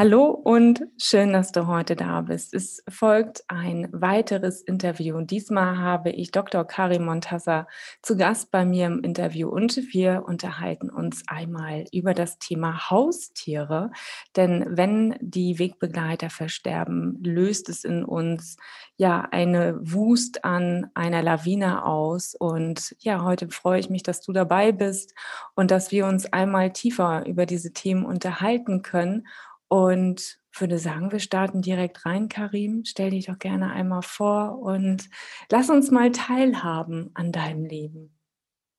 Hallo 0.00 0.26
und 0.26 0.84
schön, 0.96 1.32
dass 1.32 1.50
du 1.50 1.66
heute 1.66 1.96
da 1.96 2.20
bist. 2.20 2.54
Es 2.54 2.84
folgt 2.88 3.42
ein 3.48 3.88
weiteres 3.90 4.62
Interview. 4.62 5.20
Diesmal 5.22 5.76
habe 5.76 6.10
ich 6.10 6.30
Dr. 6.30 6.64
Karim 6.64 7.04
Montassa 7.04 7.66
zu 8.00 8.16
Gast 8.16 8.52
bei 8.52 8.64
mir 8.64 8.86
im 8.86 9.00
Interview 9.02 9.48
und 9.48 9.76
wir 9.92 10.22
unterhalten 10.24 10.88
uns 10.88 11.24
einmal 11.26 11.84
über 11.90 12.14
das 12.14 12.38
Thema 12.38 12.90
Haustiere. 12.90 13.90
Denn 14.36 14.64
wenn 14.68 15.16
die 15.20 15.58
Wegbegleiter 15.58 16.30
versterben, 16.30 17.18
löst 17.24 17.68
es 17.68 17.82
in 17.82 18.04
uns 18.04 18.56
ja 18.98 19.26
eine 19.32 19.80
Wust 19.80 20.44
an 20.44 20.92
einer 20.94 21.24
Lawine 21.24 21.84
aus. 21.84 22.36
Und 22.38 22.94
ja, 23.00 23.24
heute 23.24 23.48
freue 23.48 23.80
ich 23.80 23.90
mich, 23.90 24.04
dass 24.04 24.20
du 24.20 24.32
dabei 24.32 24.70
bist 24.70 25.12
und 25.56 25.72
dass 25.72 25.90
wir 25.90 26.06
uns 26.06 26.32
einmal 26.32 26.72
tiefer 26.72 27.26
über 27.26 27.46
diese 27.46 27.72
Themen 27.72 28.06
unterhalten 28.06 28.82
können 28.82 29.26
und 29.68 30.38
würde 30.58 30.78
sagen, 30.78 31.12
wir 31.12 31.20
starten 31.20 31.62
direkt 31.62 32.04
rein, 32.04 32.28
Karim. 32.28 32.84
Stell 32.84 33.10
dich 33.10 33.26
doch 33.26 33.38
gerne 33.38 33.70
einmal 33.70 34.02
vor 34.02 34.58
und 34.58 35.08
lass 35.50 35.70
uns 35.70 35.90
mal 35.90 36.10
teilhaben 36.10 37.10
an 37.14 37.32
deinem 37.32 37.64
Leben. 37.64 38.18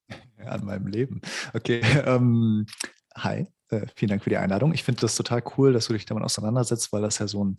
An 0.45 0.65
meinem 0.65 0.87
Leben. 0.87 1.21
Okay. 1.53 1.81
Ähm, 2.05 2.65
hi, 3.15 3.47
äh, 3.69 3.85
vielen 3.95 4.09
Dank 4.09 4.23
für 4.23 4.29
die 4.29 4.37
Einladung. 4.37 4.73
Ich 4.73 4.83
finde 4.83 5.01
das 5.01 5.15
total 5.15 5.43
cool, 5.57 5.73
dass 5.73 5.87
du 5.87 5.93
dich 5.93 6.05
damit 6.05 6.23
auseinandersetzt, 6.23 6.91
weil 6.91 7.01
das 7.01 7.19
ja 7.19 7.27
so 7.27 7.43
ein 7.43 7.57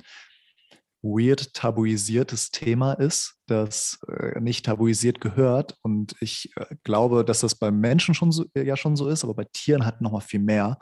weird 1.02 1.54
tabuisiertes 1.54 2.50
Thema 2.50 2.92
ist, 2.94 3.36
das 3.46 4.00
äh, 4.08 4.40
nicht 4.40 4.66
tabuisiert 4.66 5.20
gehört. 5.20 5.76
Und 5.82 6.14
ich 6.20 6.50
äh, 6.56 6.74
glaube, 6.84 7.24
dass 7.24 7.40
das 7.40 7.54
beim 7.54 7.80
Menschen 7.80 8.14
schon 8.14 8.32
so, 8.32 8.44
ja 8.54 8.76
schon 8.76 8.96
so 8.96 9.08
ist, 9.08 9.24
aber 9.24 9.34
bei 9.34 9.46
Tieren 9.52 9.86
hat 9.86 10.00
noch 10.00 10.12
mal 10.12 10.20
viel 10.20 10.40
mehr. 10.40 10.78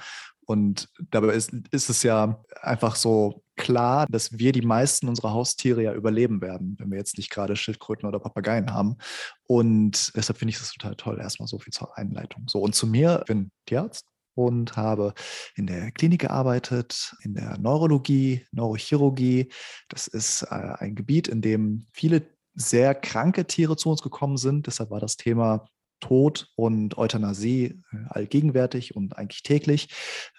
Und 0.48 0.88
dabei 1.10 1.34
ist, 1.34 1.52
ist 1.72 1.91
es 1.91 2.02
ja 2.02 2.42
einfach 2.62 2.96
so 2.96 3.42
klar, 3.56 4.06
dass 4.08 4.38
wir 4.38 4.52
die 4.52 4.62
meisten 4.62 5.06
unserer 5.06 5.32
Haustiere 5.32 5.82
ja 5.82 5.92
überleben 5.92 6.40
werden, 6.40 6.74
wenn 6.78 6.90
wir 6.90 6.96
jetzt 6.96 7.18
nicht 7.18 7.28
gerade 7.28 7.55
Schildkröten 7.55 8.08
oder 8.08 8.18
Papageien 8.18 8.72
haben. 8.72 8.96
Und 9.46 10.10
deshalb 10.16 10.38
finde 10.38 10.50
ich 10.52 10.58
das 10.58 10.72
total 10.72 10.96
toll. 10.96 11.18
Erstmal 11.20 11.48
so 11.48 11.58
viel 11.58 11.74
zur 11.74 11.98
Einleitung. 11.98 12.48
So, 12.48 12.60
und 12.60 12.74
zu 12.74 12.86
mir, 12.86 13.18
ich 13.20 13.27
bin 13.27 13.50
Tierarzt 13.66 14.06
und 14.32 14.74
habe 14.74 15.12
in 15.55 15.66
der 15.66 15.90
Klinik 15.90 16.22
gearbeitet, 16.22 17.14
in 17.24 17.34
der 17.34 17.58
Neurologie, 17.58 18.46
Neurochirurgie. 18.50 19.52
Das 19.90 20.06
ist 20.06 20.44
äh, 20.44 20.55
ein 20.78 20.94
Gebiet, 20.94 21.28
in 21.28 21.42
dem 21.42 21.86
viele 21.92 22.27
sehr 22.55 22.94
kranke 22.94 23.44
Tiere 23.46 23.77
zu 23.77 23.90
uns 23.90 24.00
gekommen 24.00 24.38
sind. 24.38 24.66
Deshalb 24.66 24.90
war 24.90 25.00
das 25.00 25.18
Thema 25.18 25.68
Tod 26.00 26.48
und 26.56 26.98
Euthanasie 26.98 27.82
äh, 27.92 27.96
allgegenwärtig 28.08 28.96
und 28.96 29.16
eigentlich 29.16 29.42
täglich. 29.42 29.88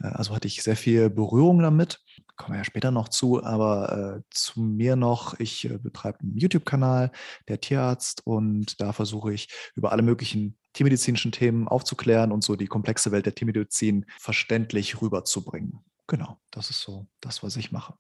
Äh, 0.02 0.08
also 0.08 0.36
hatte 0.36 0.48
ich 0.48 0.64
sehr 0.64 0.76
viel 0.76 1.10
Berührung 1.10 1.60
damit. 1.60 2.00
Kommen 2.36 2.54
wir 2.54 2.60
ja 2.60 2.64
später 2.64 2.92
noch 2.92 3.10
zu, 3.10 3.44
aber 3.44 4.18
äh, 4.18 4.22
zu 4.32 4.62
mir 4.62 4.96
noch, 4.96 5.40
ich 5.40 5.70
äh, 5.70 5.78
betreibe 5.78 6.22
einen 6.22 6.38
YouTube-Kanal, 6.38 7.12
der 7.48 7.60
Tierarzt, 7.60 8.26
und 8.26 8.80
da 8.80 8.94
versuche 8.94 9.34
ich 9.34 9.50
über 9.76 9.92
alle 9.92 10.02
möglichen 10.02 10.58
tiermedizinischen 10.74 11.32
Themen 11.32 11.68
aufzuklären 11.68 12.32
und 12.32 12.44
so 12.44 12.56
die 12.56 12.68
komplexe 12.68 13.12
Welt 13.12 13.26
der 13.26 13.36
Tiermedizin 13.36 14.06
verständlich 14.18 15.02
rüberzubringen. 15.02 15.84
Genau, 16.08 16.40
das 16.52 16.70
ist 16.70 16.82
so 16.82 17.08
das, 17.22 17.44
was 17.44 17.58
ich 17.58 17.72
mache. 17.72 17.96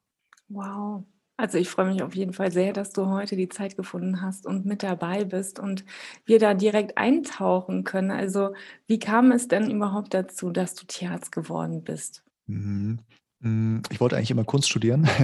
Wow, 0.47 1.03
also 1.39 1.57
ich 1.57 1.69
freue 1.69 1.85
mich 1.85 2.03
auf 2.03 2.15
jeden 2.15 2.33
Fall 2.33 2.51
sehr, 2.51 2.73
dass 2.73 2.91
du 2.91 3.05
heute 3.07 3.37
die 3.37 3.47
Zeit 3.47 3.77
gefunden 3.77 4.21
hast 4.21 4.45
und 4.45 4.65
mit 4.65 4.83
dabei 4.83 5.23
bist 5.23 5.57
und 5.57 5.85
wir 6.25 6.37
da 6.37 6.53
direkt 6.53 6.97
eintauchen 6.97 7.85
können. 7.85 8.11
Also 8.11 8.53
wie 8.87 8.99
kam 8.99 9.31
es 9.31 9.47
denn 9.47 9.71
überhaupt 9.71 10.13
dazu, 10.13 10.49
dass 10.49 10.75
du 10.75 10.85
Tierarzt 10.85 11.31
geworden 11.31 11.81
bist? 11.81 12.23
Mhm. 12.47 12.99
Mm, 13.41 13.79
ich 13.89 14.01
wollte 14.01 14.17
eigentlich 14.17 14.31
immer 14.31 14.43
Kunst 14.43 14.69
studieren. 14.69 15.07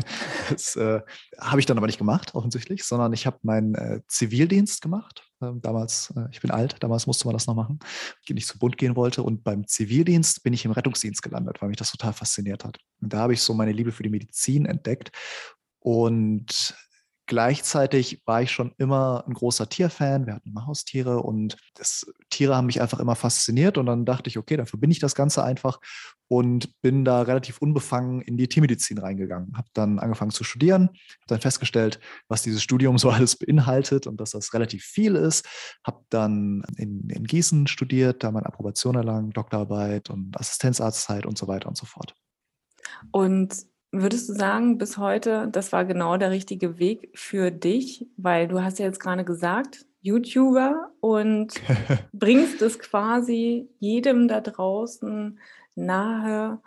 Das 0.49 0.75
äh, 0.75 1.01
habe 1.39 1.59
ich 1.59 1.65
dann 1.65 1.77
aber 1.77 1.87
nicht 1.87 1.97
gemacht, 1.97 2.35
offensichtlich, 2.35 2.83
sondern 2.83 3.11
ich 3.13 3.25
habe 3.25 3.39
meinen 3.41 3.73
äh, 3.73 4.01
Zivildienst 4.07 4.79
gemacht. 4.81 5.27
Ähm, 5.41 5.59
damals, 5.59 6.13
äh, 6.15 6.27
ich 6.31 6.39
bin 6.39 6.51
alt, 6.51 6.75
damals 6.81 7.07
musste 7.07 7.27
man 7.27 7.33
das 7.33 7.47
noch 7.47 7.55
machen, 7.55 7.79
ich 8.23 8.33
nicht 8.33 8.47
zu 8.47 8.59
bunt 8.59 8.77
gehen 8.77 8.95
wollte. 8.95 9.23
Und 9.23 9.43
beim 9.43 9.65
Zivildienst 9.67 10.43
bin 10.43 10.53
ich 10.53 10.63
im 10.63 10.71
Rettungsdienst 10.71 11.23
gelandet, 11.23 11.61
weil 11.61 11.69
mich 11.69 11.79
das 11.79 11.91
total 11.91 12.13
fasziniert 12.13 12.63
hat. 12.63 12.77
Und 13.01 13.11
da 13.11 13.19
habe 13.19 13.33
ich 13.33 13.41
so 13.41 13.55
meine 13.55 13.71
Liebe 13.71 13.91
für 13.91 14.03
die 14.03 14.09
Medizin 14.09 14.67
entdeckt 14.67 15.11
und 15.85 16.75
gleichzeitig 17.28 18.23
war 18.25 18.41
ich 18.41 18.50
schon 18.50 18.73
immer 18.79 19.23
ein 19.28 19.35
großer 19.35 19.69
Tierfan. 19.69 20.25
Wir 20.25 20.34
hatten 20.34 20.50
immer 20.50 20.66
Haustiere 20.66 21.22
und 21.22 21.57
das, 21.75 22.12
Tiere 22.31 22.56
haben 22.56 22.66
mich 22.66 22.81
einfach 22.81 23.00
immer 23.00 23.16
fasziniert. 23.16 23.78
Und 23.78 23.85
dann 23.85 24.03
dachte 24.03 24.28
ich, 24.28 24.40
okay, 24.40 24.57
dann 24.57 24.66
verbinde 24.66 24.94
ich 24.94 25.00
das 25.00 25.13
Ganze 25.13 25.44
einfach 25.44 25.79
und 26.28 26.81
bin 26.81 27.06
da 27.06 27.22
relativ 27.22 27.59
unbefangen 27.59 28.22
in 28.22 28.35
die 28.35 28.47
Tiermedizin 28.47 28.97
reingegangen. 28.97 29.56
Habe 29.56 29.68
dann 29.73 30.00
angefangen 30.00 30.31
zu 30.31 30.44
studieren, 30.44 30.88
habe 30.88 31.28
dann 31.28 31.41
festgestellt, 31.41 32.00
was 32.29 32.41
dieses 32.41 32.63
Studium 32.63 32.97
so 32.97 33.09
alles 33.12 33.35
beinhaltet 33.35 34.07
und 34.07 34.19
dass 34.19 34.31
das 34.31 34.56
relativ 34.56 34.85
viel 34.85 35.16
ist. 35.16 35.47
Habe 35.85 36.03
dann 36.09 36.63
in, 36.78 37.12
in 37.12 37.25
Gießen 37.25 37.67
studiert, 37.67 38.23
da 38.23 38.31
meine 38.31 38.47
Approbation 38.47 38.96
erlangt, 38.96 39.38
Doktorarbeit 39.38 40.09
und 40.09 40.35
Assistenzarztzeit 40.35 41.28
und 41.28 41.38
so 41.38 41.47
weiter 41.47 41.67
und 41.67 41.78
so 41.78 41.85
fort. 41.85 42.16
Und 43.12 43.67
Würdest 44.01 44.28
du 44.28 44.33
sagen, 44.33 44.78
bis 44.78 44.97
heute, 44.97 45.47
das 45.51 45.72
war 45.72 45.85
genau 45.85 46.17
der 46.17 46.29
richtige 46.29 46.79
Weg 46.79 47.11
für 47.13 47.50
dich? 47.50 48.06
Weil 48.17 48.47
du 48.47 48.61
hast 48.61 48.78
ja 48.78 48.85
jetzt 48.85 49.00
gerade 49.00 49.23
gesagt, 49.23 49.85
YouTuber 50.01 50.91
und 51.00 51.53
bringst 52.13 52.61
es 52.61 52.78
quasi 52.78 53.69
jedem 53.79 54.28
da 54.28 54.41
draußen 54.41 55.39
nahe, 55.75 56.59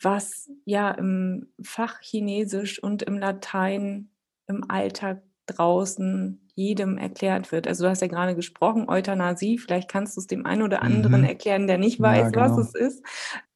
was 0.00 0.50
ja 0.64 0.90
im 0.90 1.48
Fach 1.62 2.00
Chinesisch 2.02 2.82
und 2.82 3.02
im 3.02 3.18
Latein 3.18 4.10
im 4.46 4.68
Alltag 4.68 5.22
draußen 5.46 6.40
jedem 6.54 6.98
erklärt 6.98 7.50
wird. 7.50 7.66
Also 7.66 7.84
du 7.84 7.90
hast 7.90 8.02
ja 8.02 8.08
gerade 8.08 8.34
gesprochen, 8.34 8.88
Euthanasie, 8.88 9.58
vielleicht 9.58 9.90
kannst 9.90 10.16
du 10.16 10.20
es 10.20 10.26
dem 10.26 10.46
einen 10.46 10.62
oder 10.62 10.82
anderen 10.82 11.22
mhm. 11.22 11.28
erklären, 11.28 11.66
der 11.66 11.78
nicht 11.78 12.00
weiß, 12.00 12.26
ja, 12.26 12.30
genau. 12.30 12.56
was 12.56 12.58
es 12.58 12.74
ist. 12.74 13.02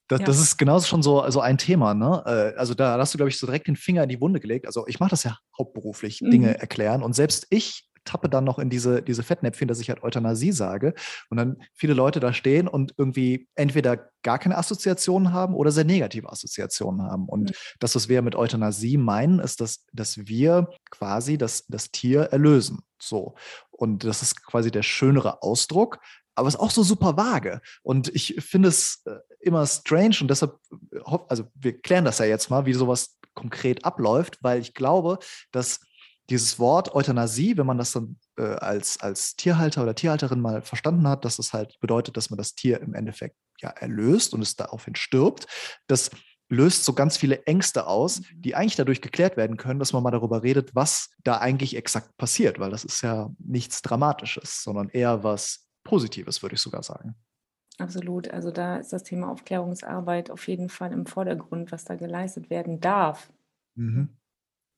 Das, 0.09 0.21
ja. 0.21 0.27
das 0.27 0.41
ist 0.41 0.57
genauso 0.57 0.87
schon 0.87 1.03
so 1.03 1.21
also 1.21 1.41
ein 1.41 1.59
Thema. 1.59 1.95
Ne? 1.95 2.23
Äh, 2.27 2.59
also 2.59 2.75
da 2.75 2.99
hast 2.99 3.15
du, 3.15 3.19
glaube 3.19 3.29
ich, 3.29 3.39
so 3.39 3.47
direkt 3.47 3.69
den 3.69 3.77
Finger 3.77 4.03
in 4.03 4.09
die 4.09 4.21
Wunde 4.21 4.41
gelegt. 4.41 4.67
Also 4.67 4.87
ich 4.87 5.01
mache 5.01 5.11
das 5.11 5.23
ja 5.23 5.39
hauptberuflich, 5.57 6.23
mhm. 6.23 6.31
Dinge 6.31 6.59
erklären. 6.59 7.03
Und 7.03 7.15
selbst 7.15 7.47
ich 7.51 7.89
tappe 8.09 8.29
dann 8.29 8.45
noch 8.45 8.59
in 8.59 8.71
diese, 8.71 9.03
diese 9.03 9.23
Fettnäpfchen, 9.23 9.69
dass 9.69 9.81
ich 9.81 9.91
halt 9.91 10.03
Euthanasie 10.03 10.53
sage. 10.53 10.95
Und 11.29 11.37
dann 11.37 11.59
viele 11.75 11.93
Leute 11.93 12.21
da 12.21 12.33
stehen 12.33 12.67
und 12.67 12.95
irgendwie 12.97 13.49
entweder 13.55 14.11
gar 14.23 14.39
keine 14.39 14.57
Assoziationen 14.57 15.33
haben 15.33 15.55
oder 15.55 15.71
sehr 15.71 15.85
negative 15.85 16.31
Assoziationen 16.31 17.03
haben. 17.03 17.29
Und 17.29 17.51
mhm. 17.51 17.55
das, 17.81 17.95
was 17.95 18.09
wir 18.09 18.23
mit 18.23 18.35
Euthanasie 18.35 18.97
meinen, 18.97 19.41
ist, 19.41 19.61
dass, 19.61 19.85
dass 19.93 20.27
wir 20.27 20.71
quasi 20.91 21.37
das, 21.37 21.67
das 21.67 21.91
Tier 21.91 22.23
erlösen. 22.23 22.81
So. 23.01 23.35
Und 23.71 24.05
das 24.05 24.23
ist 24.23 24.45
quasi 24.45 24.71
der 24.71 24.83
schönere 24.83 25.43
Ausdruck 25.43 26.01
aber 26.39 26.49
es 26.49 26.55
ist 26.55 26.61
auch 26.61 26.71
so 26.71 26.83
super 26.83 27.17
vage. 27.17 27.61
Und 27.83 28.09
ich 28.15 28.37
finde 28.39 28.69
es 28.69 29.03
äh, 29.07 29.17
immer 29.41 29.67
strange 29.67 30.17
und 30.21 30.29
deshalb, 30.29 30.59
äh, 30.93 31.19
also 31.29 31.45
wir 31.55 31.79
klären 31.81 32.05
das 32.05 32.19
ja 32.19 32.27
jetzt 32.27 32.51
mal, 32.51 32.67
wie 32.67 32.75
sowas 32.75 33.19
konkret 33.35 33.85
abläuft, 33.85 34.39
weil 34.43 34.61
ich 34.61 34.75
glaube, 34.75 35.19
dass 35.53 35.81
dieses 36.31 36.59
Wort 36.59 36.95
Euthanasie, 36.95 37.57
wenn 37.57 37.67
man 37.67 37.79
das 37.79 37.93
dann 37.93 38.19
äh, 38.37 38.43
als, 38.43 39.01
als 39.01 39.37
Tierhalter 39.37 39.83
oder 39.83 39.95
Tierhalterin 39.95 40.41
mal 40.41 40.63
verstanden 40.63 41.09
hat, 41.09 41.25
dass 41.25 41.39
es 41.39 41.53
halt 41.53 41.79
bedeutet, 41.81 42.17
dass 42.17 42.31
man 42.31 42.37
das 42.37 42.55
Tier 42.55 42.81
im 42.81 42.95
Endeffekt 42.95 43.37
ja 43.61 43.71
erlöst 43.71 44.35
und 44.35 44.43
es 44.43 44.57
daraufhin 44.57 44.95
stirbt, 44.95 45.47
das 45.87 46.11
löst 46.51 46.85
so 46.85 46.93
ganz 46.93 47.17
viele 47.17 47.45
Ängste 47.45 47.87
aus, 47.87 48.21
mhm. 48.21 48.25
die 48.43 48.55
eigentlich 48.55 48.77
dadurch 48.77 49.01
geklärt 49.01 49.37
werden 49.37 49.57
können, 49.57 49.79
dass 49.79 49.93
man 49.93 50.03
mal 50.03 50.11
darüber 50.11 50.43
redet, 50.43 50.75
was 50.75 51.11
da 51.25 51.39
eigentlich 51.39 51.77
exakt 51.77 52.17
passiert, 52.17 52.59
weil 52.59 52.71
das 52.71 52.85
ist 52.85 53.03
ja 53.03 53.31
nichts 53.39 53.83
Dramatisches, 53.83 54.63
sondern 54.63 54.89
eher 54.89 55.23
was 55.25 55.68
Positives, 55.89 56.43
würde 56.43 56.55
ich 56.55 56.61
sogar 56.61 56.83
sagen. 56.83 57.15
Absolut. 57.79 58.31
Also 58.31 58.51
da 58.51 58.77
ist 58.77 58.93
das 58.93 59.05
Thema 59.05 59.31
Aufklärungsarbeit 59.31 60.31
auf 60.31 60.47
jeden 60.49 60.69
Fall 60.69 60.93
im 60.93 61.07
Vordergrund, 61.07 61.73
was 61.73 61.85
da 61.85 61.95
geleistet 61.95 62.51
werden 62.51 62.81
darf. 62.81 63.33
Mhm. 63.77 64.09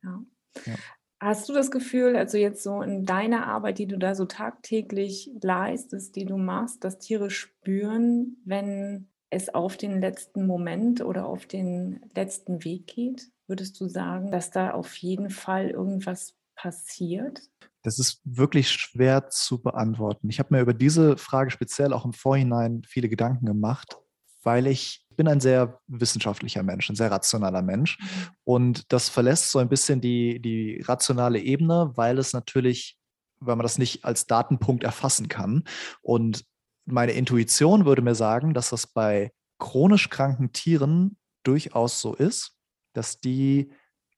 Ja. 0.02 0.22
ja. 0.66 0.74
Hast 1.22 1.48
du 1.48 1.52
das 1.52 1.70
Gefühl, 1.70 2.16
also 2.16 2.38
jetzt 2.38 2.62
so 2.62 2.82
in 2.82 3.04
deiner 3.04 3.46
Arbeit, 3.46 3.78
die 3.78 3.86
du 3.86 3.98
da 3.98 4.14
so 4.14 4.24
tagtäglich 4.24 5.30
leistest, 5.42 6.16
die 6.16 6.24
du 6.24 6.36
machst, 6.36 6.84
dass 6.84 6.98
Tiere 6.98 7.30
spüren, 7.30 8.36
wenn 8.44 9.08
es 9.30 9.48
auf 9.48 9.76
den 9.76 10.00
letzten 10.00 10.46
Moment 10.46 11.02
oder 11.02 11.26
auf 11.26 11.46
den 11.46 12.00
letzten 12.14 12.64
Weg 12.64 12.86
geht? 12.86 13.30
würdest 13.50 13.78
du 13.80 13.88
sagen, 13.88 14.30
dass 14.30 14.50
da 14.50 14.70
auf 14.70 14.96
jeden 14.96 15.28
Fall 15.28 15.68
irgendwas 15.68 16.36
passiert? 16.60 17.40
Das 17.82 17.98
ist 17.98 18.20
wirklich 18.24 18.70
schwer 18.70 19.28
zu 19.30 19.62
beantworten. 19.62 20.28
Ich 20.28 20.38
habe 20.38 20.54
mir 20.54 20.60
über 20.60 20.74
diese 20.74 21.16
Frage 21.16 21.50
speziell 21.50 21.92
auch 21.92 22.04
im 22.04 22.12
Vorhinein 22.12 22.82
viele 22.86 23.08
Gedanken 23.08 23.46
gemacht, 23.46 23.96
weil 24.42 24.66
ich 24.66 25.06
bin 25.16 25.28
ein 25.28 25.40
sehr 25.40 25.80
wissenschaftlicher 25.86 26.62
Mensch, 26.62 26.88
ein 26.90 26.96
sehr 26.96 27.10
rationaler 27.10 27.62
Mensch. 27.62 27.98
Mhm. 27.98 28.06
Und 28.44 28.92
das 28.92 29.08
verlässt 29.08 29.50
so 29.50 29.58
ein 29.58 29.68
bisschen 29.68 30.00
die, 30.00 30.40
die 30.40 30.82
rationale 30.82 31.38
Ebene, 31.38 31.92
weil 31.94 32.18
es 32.18 32.32
natürlich, 32.32 32.98
weil 33.40 33.56
man 33.56 33.64
das 33.64 33.78
nicht 33.78 34.04
als 34.04 34.26
Datenpunkt 34.26 34.84
erfassen 34.84 35.28
kann. 35.28 35.64
Und 36.02 36.44
meine 36.84 37.12
Intuition 37.12 37.86
würde 37.86 38.02
mir 38.02 38.14
sagen, 38.14 38.52
dass 38.52 38.70
das 38.70 38.86
bei 38.86 39.32
chronisch 39.58 40.10
kranken 40.10 40.52
Tieren 40.52 41.16
durchaus 41.42 42.00
so 42.00 42.14
ist, 42.14 42.56
dass 42.92 43.20
die 43.20 43.72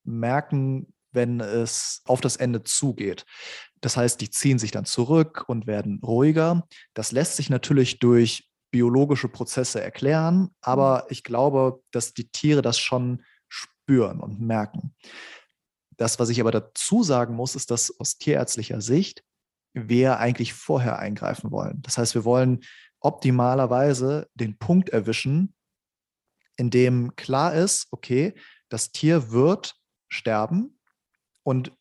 merken, 0.04 0.92
wenn 1.12 1.40
es 1.40 2.02
auf 2.04 2.20
das 2.20 2.36
Ende 2.36 2.62
zugeht. 2.64 3.24
Das 3.80 3.96
heißt, 3.96 4.20
die 4.20 4.30
ziehen 4.30 4.58
sich 4.58 4.70
dann 4.70 4.84
zurück 4.84 5.44
und 5.46 5.66
werden 5.66 6.00
ruhiger. 6.04 6.66
Das 6.94 7.12
lässt 7.12 7.36
sich 7.36 7.50
natürlich 7.50 7.98
durch 7.98 8.48
biologische 8.70 9.28
Prozesse 9.28 9.82
erklären, 9.82 10.50
aber 10.60 11.02
mhm. 11.02 11.06
ich 11.10 11.24
glaube, 11.24 11.82
dass 11.90 12.14
die 12.14 12.28
Tiere 12.28 12.62
das 12.62 12.78
schon 12.78 13.22
spüren 13.48 14.20
und 14.20 14.40
merken. 14.40 14.94
Das, 15.96 16.18
was 16.18 16.30
ich 16.30 16.40
aber 16.40 16.50
dazu 16.50 17.02
sagen 17.02 17.34
muss, 17.34 17.54
ist, 17.54 17.70
dass 17.70 18.00
aus 18.00 18.16
tierärztlicher 18.18 18.80
Sicht 18.80 19.22
wir 19.74 20.18
eigentlich 20.18 20.54
vorher 20.54 20.98
eingreifen 20.98 21.50
wollen. 21.50 21.82
Das 21.82 21.98
heißt, 21.98 22.14
wir 22.14 22.24
wollen 22.24 22.60
optimalerweise 23.00 24.28
den 24.34 24.58
Punkt 24.58 24.90
erwischen, 24.90 25.54
in 26.56 26.70
dem 26.70 27.16
klar 27.16 27.54
ist, 27.54 27.88
okay, 27.90 28.34
das 28.68 28.92
Tier 28.92 29.30
wird 29.32 29.76
sterben 30.08 30.78
und 31.42 31.72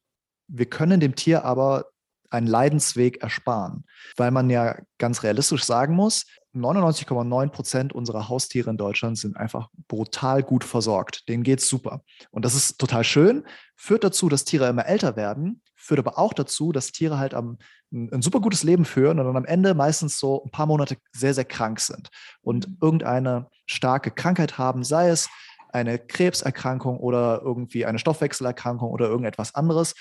wir 0.47 0.65
können 0.65 0.99
dem 0.99 1.15
Tier 1.15 1.45
aber 1.45 1.85
einen 2.29 2.47
Leidensweg 2.47 3.21
ersparen, 3.21 3.83
weil 4.15 4.31
man 4.31 4.49
ja 4.49 4.77
ganz 4.97 5.23
realistisch 5.23 5.63
sagen 5.63 5.95
muss, 5.95 6.25
99,9 6.53 7.49
Prozent 7.49 7.93
unserer 7.93 8.27
Haustiere 8.27 8.69
in 8.69 8.77
Deutschland 8.77 9.17
sind 9.17 9.37
einfach 9.37 9.69
brutal 9.87 10.43
gut 10.43 10.63
versorgt. 10.63 11.27
Denen 11.29 11.43
geht's 11.43 11.67
super. 11.69 12.03
Und 12.29 12.43
das 12.43 12.55
ist 12.55 12.77
total 12.77 13.03
schön, 13.03 13.45
führt 13.75 14.03
dazu, 14.03 14.27
dass 14.27 14.43
Tiere 14.43 14.67
immer 14.67 14.85
älter 14.85 15.15
werden, 15.15 15.61
führt 15.75 15.99
aber 15.99 16.17
auch 16.17 16.33
dazu, 16.33 16.71
dass 16.71 16.91
Tiere 16.91 17.17
halt 17.17 17.33
am, 17.33 17.57
ein, 17.91 18.11
ein 18.11 18.21
super 18.21 18.41
gutes 18.41 18.63
Leben 18.63 18.85
führen 18.85 19.19
und 19.19 19.25
dann 19.25 19.37
am 19.37 19.45
Ende 19.45 19.73
meistens 19.73 20.19
so 20.19 20.43
ein 20.43 20.51
paar 20.51 20.65
Monate 20.65 20.97
sehr, 21.13 21.33
sehr 21.33 21.45
krank 21.45 21.79
sind 21.79 22.09
und 22.41 22.67
mhm. 22.67 22.77
irgendeine 22.81 23.47
starke 23.65 24.11
Krankheit 24.11 24.57
haben, 24.57 24.83
sei 24.83 25.09
es 25.09 25.29
eine 25.73 25.99
Krebserkrankung 25.99 26.97
oder 26.97 27.41
irgendwie 27.43 27.85
eine 27.85 27.99
Stoffwechselerkrankung 27.99 28.89
oder 28.89 29.07
irgendetwas 29.07 29.55
anderes. 29.55 29.95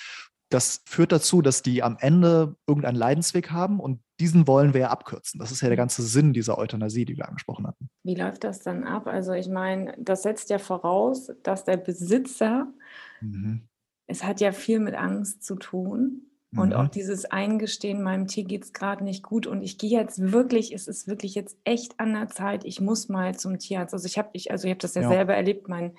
Das 0.50 0.82
führt 0.84 1.12
dazu, 1.12 1.42
dass 1.42 1.62
die 1.62 1.82
am 1.82 1.96
Ende 2.00 2.56
irgendeinen 2.66 2.96
Leidensweg 2.96 3.52
haben 3.52 3.78
und 3.78 4.00
diesen 4.18 4.48
wollen 4.48 4.74
wir 4.74 4.80
ja 4.80 4.90
abkürzen. 4.90 5.38
Das 5.38 5.52
ist 5.52 5.60
ja 5.60 5.68
der 5.68 5.76
mhm. 5.76 5.82
ganze 5.82 6.02
Sinn 6.02 6.32
dieser 6.32 6.58
Euthanasie, 6.58 7.04
die 7.04 7.16
wir 7.16 7.28
angesprochen 7.28 7.66
hatten. 7.66 7.88
Wie 8.02 8.16
läuft 8.16 8.44
das 8.44 8.60
dann 8.60 8.84
ab? 8.84 9.06
Also 9.06 9.32
ich 9.32 9.48
meine, 9.48 9.94
das 9.98 10.22
setzt 10.22 10.50
ja 10.50 10.58
voraus, 10.58 11.32
dass 11.42 11.64
der 11.64 11.76
Besitzer, 11.76 12.72
mhm. 13.20 13.68
es 14.06 14.24
hat 14.24 14.40
ja 14.40 14.52
viel 14.52 14.80
mit 14.80 14.94
Angst 14.94 15.44
zu 15.44 15.54
tun, 15.54 16.29
und 16.56 16.70
mhm. 16.70 16.74
auch 16.74 16.88
dieses 16.88 17.26
Eingestehen, 17.26 18.02
meinem 18.02 18.26
Tier 18.26 18.44
geht 18.44 18.64
es 18.64 18.72
gerade 18.72 19.04
nicht 19.04 19.22
gut 19.22 19.46
und 19.46 19.62
ich 19.62 19.78
gehe 19.78 19.90
jetzt 19.90 20.32
wirklich, 20.32 20.72
es 20.72 20.88
ist 20.88 21.06
wirklich 21.06 21.36
jetzt 21.36 21.56
echt 21.64 22.00
an 22.00 22.12
der 22.12 22.28
Zeit, 22.28 22.64
ich 22.64 22.80
muss 22.80 23.08
mal 23.08 23.36
zum 23.36 23.58
Tierarzt. 23.58 23.94
Also 23.94 24.06
ich 24.06 24.18
habe 24.18 24.30
ich, 24.32 24.50
also 24.50 24.66
ich 24.66 24.72
hab 24.72 24.80
das 24.80 24.94
ja, 24.94 25.02
ja, 25.02 25.08
selber 25.08 25.34
erlebt, 25.34 25.68
mein 25.68 25.94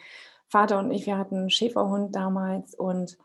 Vater 0.49 0.79
und 0.79 0.91
ich, 0.91 1.05
wir 1.05 1.17
hatten 1.17 1.37
einen 1.37 1.49
Schäferhund 1.49 2.13
damals 2.15 2.75
und 2.75 3.17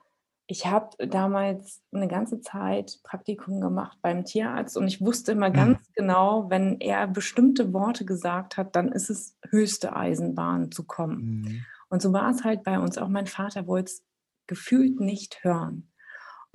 ich 0.47 0.67
habe 0.67 0.91
damals 1.05 1.83
eine 1.91 2.07
ganze 2.07 2.41
Zeit 2.41 3.01
Praktikum 3.03 3.61
gemacht 3.61 3.99
beim 4.01 4.25
Tierarzt 4.25 4.77
und 4.77 4.87
ich 4.87 5.01
wusste 5.01 5.33
immer 5.33 5.49
mhm. 5.49 5.55
ganz 5.55 5.93
genau, 5.95 6.49
wenn 6.49 6.79
er 6.79 7.09
bestimmte 7.09 7.73
Worte 7.73 8.05
gesagt 8.05 8.57
hat, 8.57 8.77
dann 8.77 8.93
ist 8.93 9.11
es 9.11 9.37
höchste 9.51 9.97
Eisenbahn 9.97 10.71
zu 10.71 10.85
kommen. 10.85 11.41
Mhm. 11.41 11.65
Und 11.89 12.03
so 12.03 12.13
war 12.13 12.31
es 12.31 12.45
halt 12.45 12.63
bei 12.63 12.79
uns. 12.79 12.99
Auch 12.99 13.09
mein 13.09 13.27
Vater 13.27 13.67
wollte 13.67 13.91
es 13.91 14.05
gefühlt 14.47 15.01
nicht 15.01 15.43
hören. 15.43 15.91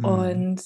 Mhm. 0.02 0.06
Und 0.06 0.64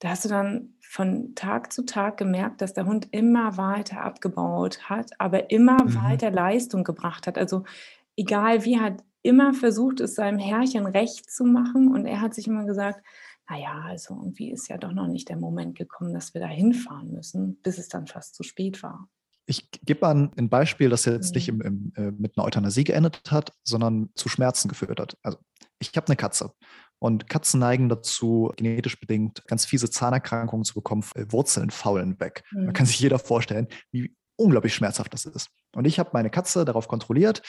da 0.00 0.10
hast 0.10 0.24
du 0.24 0.28
dann 0.28 0.74
von 0.80 1.34
Tag 1.34 1.72
zu 1.72 1.84
Tag 1.84 2.18
gemerkt, 2.18 2.60
dass 2.60 2.74
der 2.74 2.86
Hund 2.86 3.08
immer 3.10 3.56
weiter 3.56 4.02
abgebaut 4.02 4.88
hat, 4.88 5.10
aber 5.18 5.50
immer 5.50 5.82
mhm. 5.82 5.94
weiter 5.94 6.30
Leistung 6.30 6.84
gebracht 6.84 7.26
hat. 7.26 7.38
Also 7.38 7.64
egal 8.16 8.64
wie, 8.64 8.78
hat 8.78 9.02
immer 9.22 9.54
versucht, 9.54 10.00
es 10.00 10.14
seinem 10.14 10.38
Herrchen 10.38 10.86
recht 10.86 11.30
zu 11.30 11.44
machen. 11.44 11.92
Und 11.92 12.06
er 12.06 12.20
hat 12.20 12.34
sich 12.34 12.46
immer 12.46 12.64
gesagt, 12.64 13.04
naja, 13.48 13.82
also 13.86 14.14
irgendwie 14.14 14.50
ist 14.50 14.68
ja 14.68 14.78
doch 14.78 14.92
noch 14.92 15.06
nicht 15.06 15.28
der 15.28 15.36
Moment 15.36 15.76
gekommen, 15.76 16.14
dass 16.14 16.34
wir 16.34 16.40
da 16.40 16.46
hinfahren 16.46 17.10
müssen, 17.12 17.56
bis 17.62 17.78
es 17.78 17.88
dann 17.88 18.06
fast 18.06 18.34
zu 18.34 18.42
spät 18.42 18.82
war. 18.82 19.08
Ich 19.46 19.70
gebe 19.82 20.00
mal 20.00 20.30
ein 20.36 20.48
Beispiel, 20.48 20.88
das 20.88 21.04
jetzt 21.04 21.30
mhm. 21.30 21.34
nicht 21.34 21.48
im, 21.48 21.60
im, 21.60 21.92
äh, 21.96 22.10
mit 22.12 22.36
einer 22.36 22.46
Euthanasie 22.46 22.84
geendet 22.84 23.22
hat, 23.30 23.52
sondern 23.62 24.10
zu 24.14 24.28
Schmerzen 24.28 24.68
geführt 24.68 25.00
hat. 25.00 25.18
Also 25.22 25.38
ich 25.78 25.94
habe 25.96 26.06
eine 26.06 26.16
Katze 26.16 26.52
und 27.04 27.28
Katzen 27.28 27.60
neigen 27.60 27.90
dazu, 27.90 28.50
genetisch 28.56 28.98
bedingt 28.98 29.44
ganz 29.46 29.66
fiese 29.66 29.90
Zahnerkrankungen 29.90 30.64
zu 30.64 30.72
bekommen, 30.72 31.04
äh, 31.16 31.26
Wurzeln 31.28 31.68
faulen 31.68 32.18
weg. 32.18 32.44
Mhm. 32.50 32.64
Man 32.64 32.72
kann 32.72 32.86
sich 32.86 32.98
jeder 32.98 33.18
vorstellen, 33.18 33.68
wie 33.92 34.16
unglaublich 34.36 34.74
schmerzhaft 34.74 35.12
das 35.12 35.26
ist. 35.26 35.50
Und 35.74 35.86
ich 35.86 35.98
habe 35.98 36.08
meine 36.14 36.30
Katze 36.30 36.64
darauf 36.64 36.88
kontrolliert, 36.88 37.42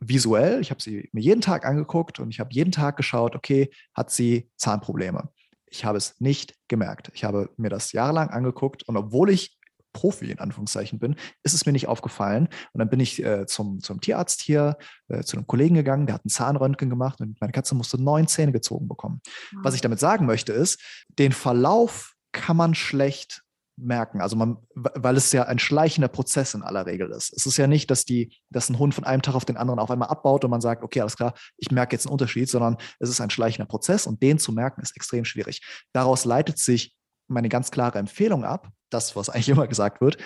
visuell. 0.00 0.62
Ich 0.62 0.70
habe 0.70 0.80
sie 0.80 1.10
mir 1.12 1.20
jeden 1.20 1.42
Tag 1.42 1.66
angeguckt 1.66 2.20
und 2.20 2.30
ich 2.30 2.40
habe 2.40 2.54
jeden 2.54 2.72
Tag 2.72 2.96
geschaut, 2.96 3.36
okay, 3.36 3.70
hat 3.92 4.10
sie 4.10 4.50
Zahnprobleme? 4.56 5.28
Ich 5.66 5.84
habe 5.84 5.98
es 5.98 6.18
nicht 6.18 6.54
gemerkt. 6.68 7.10
Ich 7.12 7.22
habe 7.22 7.50
mir 7.58 7.68
das 7.68 7.92
jahrelang 7.92 8.30
angeguckt 8.30 8.82
und 8.84 8.96
obwohl 8.96 9.28
ich 9.28 9.58
Profi 9.92 10.30
in 10.30 10.38
Anführungszeichen 10.38 10.98
bin, 10.98 11.16
ist 11.42 11.54
es 11.54 11.66
mir 11.66 11.72
nicht 11.72 11.88
aufgefallen. 11.88 12.48
Und 12.72 12.78
dann 12.78 12.90
bin 12.90 13.00
ich 13.00 13.22
äh, 13.22 13.46
zum, 13.46 13.80
zum 13.80 14.00
Tierarzt 14.00 14.40
hier, 14.40 14.76
äh, 15.08 15.22
zu 15.22 15.36
einem 15.36 15.46
Kollegen 15.46 15.74
gegangen, 15.74 16.06
der 16.06 16.14
hat 16.14 16.24
ein 16.24 16.30
Zahnröntgen 16.30 16.90
gemacht 16.90 17.20
und 17.20 17.40
meine 17.40 17.52
Katze 17.52 17.74
musste 17.74 18.02
neun 18.02 18.28
Zähne 18.28 18.52
gezogen 18.52 18.88
bekommen. 18.88 19.20
Wow. 19.52 19.64
Was 19.64 19.74
ich 19.74 19.80
damit 19.80 20.00
sagen 20.00 20.26
möchte, 20.26 20.52
ist, 20.52 20.80
den 21.18 21.32
Verlauf 21.32 22.14
kann 22.32 22.56
man 22.56 22.74
schlecht 22.74 23.42
merken. 23.76 24.20
Also 24.20 24.36
man, 24.36 24.58
weil 24.74 25.16
es 25.16 25.32
ja 25.32 25.44
ein 25.44 25.58
schleichender 25.58 26.08
Prozess 26.08 26.54
in 26.54 26.62
aller 26.62 26.86
Regel 26.86 27.10
ist. 27.10 27.32
Es 27.32 27.46
ist 27.46 27.56
ja 27.56 27.66
nicht, 27.66 27.90
dass 27.90 28.04
die, 28.04 28.36
dass 28.50 28.68
ein 28.68 28.78
Hund 28.78 28.94
von 28.94 29.04
einem 29.04 29.22
Tag 29.22 29.34
auf 29.34 29.44
den 29.44 29.56
anderen 29.56 29.80
auf 29.80 29.90
einmal 29.90 30.08
abbaut 30.08 30.44
und 30.44 30.50
man 30.50 30.60
sagt, 30.60 30.82
okay, 30.82 31.00
alles 31.00 31.16
klar, 31.16 31.34
ich 31.56 31.70
merke 31.70 31.94
jetzt 31.94 32.06
einen 32.06 32.12
Unterschied, 32.12 32.48
sondern 32.48 32.76
es 33.00 33.08
ist 33.08 33.20
ein 33.20 33.30
schleichender 33.30 33.66
Prozess 33.66 34.06
und 34.06 34.22
den 34.22 34.38
zu 34.38 34.52
merken 34.52 34.82
ist 34.82 34.96
extrem 34.96 35.24
schwierig. 35.24 35.62
Daraus 35.92 36.24
leitet 36.24 36.58
sich 36.58 36.94
meine 37.28 37.48
ganz 37.48 37.70
klare 37.70 37.98
Empfehlung 37.98 38.44
ab, 38.44 38.68
das, 38.90 39.16
was 39.16 39.28
eigentlich 39.28 39.48
immer 39.48 39.66
gesagt 39.66 40.00
wird, 40.00 40.18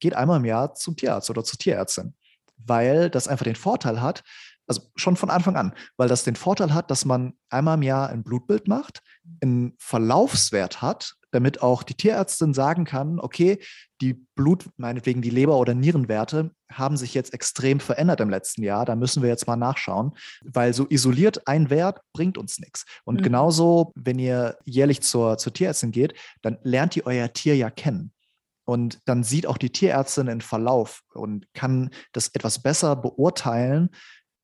geht 0.00 0.14
einmal 0.14 0.38
im 0.38 0.44
Jahr 0.44 0.74
zum 0.74 0.96
Tierarzt 0.96 1.30
oder 1.30 1.44
zur 1.44 1.58
Tierärztin, 1.58 2.14
weil 2.56 3.10
das 3.10 3.28
einfach 3.28 3.44
den 3.44 3.56
Vorteil 3.56 4.00
hat, 4.00 4.22
also 4.68 4.82
schon 4.96 5.16
von 5.16 5.30
Anfang 5.30 5.56
an, 5.56 5.72
weil 5.96 6.08
das 6.08 6.24
den 6.24 6.36
Vorteil 6.36 6.74
hat, 6.74 6.90
dass 6.90 7.04
man 7.04 7.34
einmal 7.50 7.76
im 7.76 7.82
Jahr 7.82 8.10
ein 8.10 8.22
Blutbild 8.22 8.68
macht, 8.68 9.02
einen 9.42 9.74
Verlaufswert 9.78 10.82
hat, 10.82 11.14
damit 11.30 11.62
auch 11.62 11.82
die 11.82 11.94
Tierärztin 11.94 12.54
sagen 12.54 12.84
kann, 12.84 13.18
okay, 13.18 13.58
die 14.00 14.14
Blut, 14.34 14.66
meinetwegen 14.76 15.22
die 15.22 15.30
Leber- 15.30 15.58
oder 15.58 15.74
Nierenwerte 15.74 16.52
haben 16.70 16.96
sich 16.96 17.14
jetzt 17.14 17.34
extrem 17.34 17.80
verändert 17.80 18.20
im 18.20 18.30
letzten 18.30 18.62
Jahr. 18.62 18.84
Da 18.84 18.94
müssen 18.94 19.22
wir 19.22 19.28
jetzt 19.28 19.46
mal 19.46 19.56
nachschauen, 19.56 20.12
weil 20.44 20.72
so 20.72 20.86
isoliert 20.88 21.46
ein 21.46 21.70
Wert 21.70 22.00
bringt 22.12 22.38
uns 22.38 22.58
nichts. 22.58 22.84
Und 23.04 23.20
mhm. 23.20 23.24
genauso, 23.24 23.92
wenn 23.94 24.18
ihr 24.18 24.56
jährlich 24.64 25.02
zur, 25.02 25.38
zur 25.38 25.52
Tierärztin 25.52 25.90
geht, 25.90 26.14
dann 26.42 26.58
lernt 26.62 26.96
ihr 26.96 27.06
euer 27.06 27.32
Tier 27.32 27.56
ja 27.56 27.70
kennen. 27.70 28.12
Und 28.64 29.00
dann 29.06 29.24
sieht 29.24 29.46
auch 29.46 29.56
die 29.56 29.70
Tierärztin 29.70 30.26
den 30.26 30.42
Verlauf 30.42 31.00
und 31.14 31.46
kann 31.54 31.88
das 32.12 32.28
etwas 32.28 32.62
besser 32.62 32.96
beurteilen, 32.96 33.88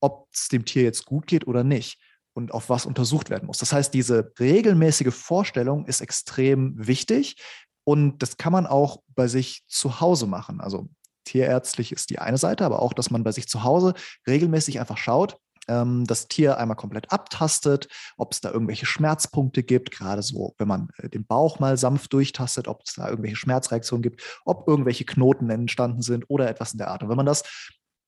ob 0.05 0.27
es 0.31 0.47
dem 0.49 0.65
Tier 0.65 0.83
jetzt 0.83 1.05
gut 1.05 1.25
geht 1.25 1.47
oder 1.47 1.63
nicht 1.63 1.99
und 2.33 2.53
auf 2.53 2.69
was 2.69 2.85
untersucht 2.85 3.29
werden 3.29 3.47
muss. 3.47 3.57
Das 3.57 3.73
heißt, 3.73 3.93
diese 3.93 4.31
regelmäßige 4.39 5.13
Vorstellung 5.13 5.85
ist 5.85 6.01
extrem 6.01 6.75
wichtig 6.77 7.37
und 7.83 8.19
das 8.19 8.37
kann 8.37 8.53
man 8.53 8.67
auch 8.67 9.01
bei 9.07 9.27
sich 9.27 9.63
zu 9.67 9.99
Hause 9.99 10.27
machen. 10.27 10.61
Also 10.61 10.89
tierärztlich 11.23 11.91
ist 11.91 12.09
die 12.11 12.19
eine 12.19 12.37
Seite, 12.37 12.65
aber 12.65 12.81
auch, 12.81 12.93
dass 12.93 13.09
man 13.09 13.23
bei 13.23 13.31
sich 13.31 13.47
zu 13.47 13.63
Hause 13.63 13.95
regelmäßig 14.27 14.79
einfach 14.79 14.97
schaut, 14.97 15.37
ähm, 15.67 16.05
das 16.05 16.27
Tier 16.27 16.57
einmal 16.57 16.77
komplett 16.77 17.11
abtastet, 17.11 17.87
ob 18.17 18.33
es 18.33 18.41
da 18.41 18.51
irgendwelche 18.51 18.85
Schmerzpunkte 18.85 19.63
gibt, 19.63 19.91
gerade 19.91 20.21
so, 20.21 20.53
wenn 20.57 20.67
man 20.67 20.89
äh, 20.97 21.09
den 21.09 21.25
Bauch 21.25 21.59
mal 21.59 21.77
sanft 21.77 22.13
durchtastet, 22.13 22.67
ob 22.67 22.83
es 22.85 22.93
da 22.93 23.09
irgendwelche 23.09 23.37
Schmerzreaktionen 23.37 24.03
gibt, 24.03 24.21
ob 24.45 24.67
irgendwelche 24.67 25.05
Knoten 25.05 25.49
entstanden 25.49 26.01
sind 26.01 26.25
oder 26.27 26.49
etwas 26.49 26.73
in 26.73 26.77
der 26.77 26.89
Art. 26.89 27.03
Und 27.03 27.09
wenn 27.09 27.17
man 27.17 27.25
das 27.25 27.43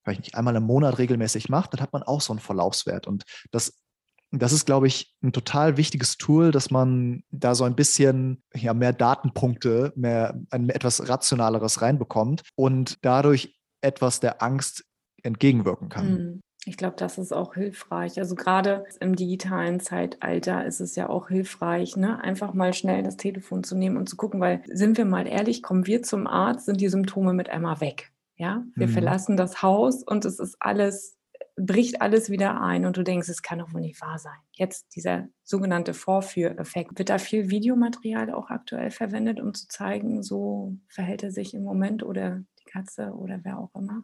vielleicht 0.07 0.21
nicht 0.21 0.35
einmal 0.35 0.55
im 0.55 0.63
Monat 0.63 0.97
regelmäßig 0.97 1.49
macht, 1.49 1.73
dann 1.73 1.81
hat 1.81 1.91
man 1.91 2.03
auch 2.03 2.21
so 2.21 2.31
einen 2.31 2.39
Verlaufswert. 2.39 3.07
Und 3.07 3.23
das 3.51 3.73
das 4.31 4.51
ist, 4.51 4.65
glaube 4.65 4.87
ich, 4.87 5.15
ein 5.23 5.31
total 5.31 5.77
wichtiges 5.77 6.17
Tool, 6.17 6.51
dass 6.51 6.69
man 6.69 7.23
da 7.31 7.55
so 7.55 7.63
ein 7.63 7.75
bisschen 7.75 8.43
ja, 8.53 8.73
mehr 8.73 8.91
Datenpunkte, 8.91 9.93
mehr 9.95 10.37
ein 10.49 10.69
etwas 10.69 11.07
rationaleres 11.07 11.81
reinbekommt 11.81 12.43
und 12.55 12.97
dadurch 13.05 13.57
etwas 13.79 14.19
der 14.19 14.41
Angst 14.43 14.83
entgegenwirken 15.23 15.87
kann. 15.87 16.11
Mhm. 16.11 16.41
Ich 16.65 16.75
glaube, 16.75 16.97
das 16.97 17.17
ist 17.17 17.31
auch 17.31 17.53
hilfreich. 17.53 18.19
Also 18.19 18.35
gerade 18.35 18.83
im 18.99 19.15
digitalen 19.15 19.79
Zeitalter 19.79 20.65
ist 20.65 20.81
es 20.81 20.97
ja 20.97 21.07
auch 21.07 21.29
hilfreich, 21.29 21.95
ne? 21.95 22.21
einfach 22.21 22.53
mal 22.53 22.73
schnell 22.73 23.03
das 23.03 23.15
Telefon 23.15 23.63
zu 23.63 23.77
nehmen 23.77 23.95
und 23.95 24.09
zu 24.09 24.17
gucken, 24.17 24.41
weil 24.41 24.61
sind 24.65 24.97
wir 24.97 25.05
mal 25.05 25.25
ehrlich, 25.25 25.63
kommen 25.63 25.87
wir 25.87 26.03
zum 26.03 26.27
Arzt, 26.27 26.65
sind 26.65 26.81
die 26.81 26.89
Symptome 26.89 27.31
mit 27.31 27.49
einmal 27.49 27.79
weg. 27.79 28.11
Ja, 28.37 28.63
wir 28.75 28.87
mhm. 28.87 28.91
verlassen 28.91 29.37
das 29.37 29.61
Haus 29.61 30.03
und 30.03 30.23
es 30.23 30.39
ist 30.39 30.57
alles, 30.59 31.17
bricht 31.55 32.01
alles 32.01 32.29
wieder 32.29 32.61
ein 32.61 32.85
und 32.85 32.95
du 32.95 33.03
denkst, 33.03 33.29
es 33.29 33.41
kann 33.41 33.59
doch 33.59 33.73
wohl 33.73 33.81
nicht 33.81 33.99
wahr 33.99 34.19
sein. 34.19 34.37
Jetzt 34.51 34.95
dieser 34.95 35.27
sogenannte 35.43 35.95
Vorführeffekt. 35.95 36.97
Wird 36.99 37.09
da 37.09 37.17
viel 37.17 37.49
Videomaterial 37.49 38.31
auch 38.31 38.49
aktuell 38.49 38.91
verwendet, 38.91 39.39
um 39.39 39.53
zu 39.53 39.67
zeigen, 39.67 40.21
so 40.21 40.77
verhält 40.87 41.23
er 41.23 41.31
sich 41.31 41.55
im 41.55 41.63
Moment 41.63 42.03
oder 42.03 42.43
die 42.59 42.69
Katze 42.69 43.11
oder 43.11 43.39
wer 43.43 43.57
auch 43.57 43.73
immer? 43.73 44.03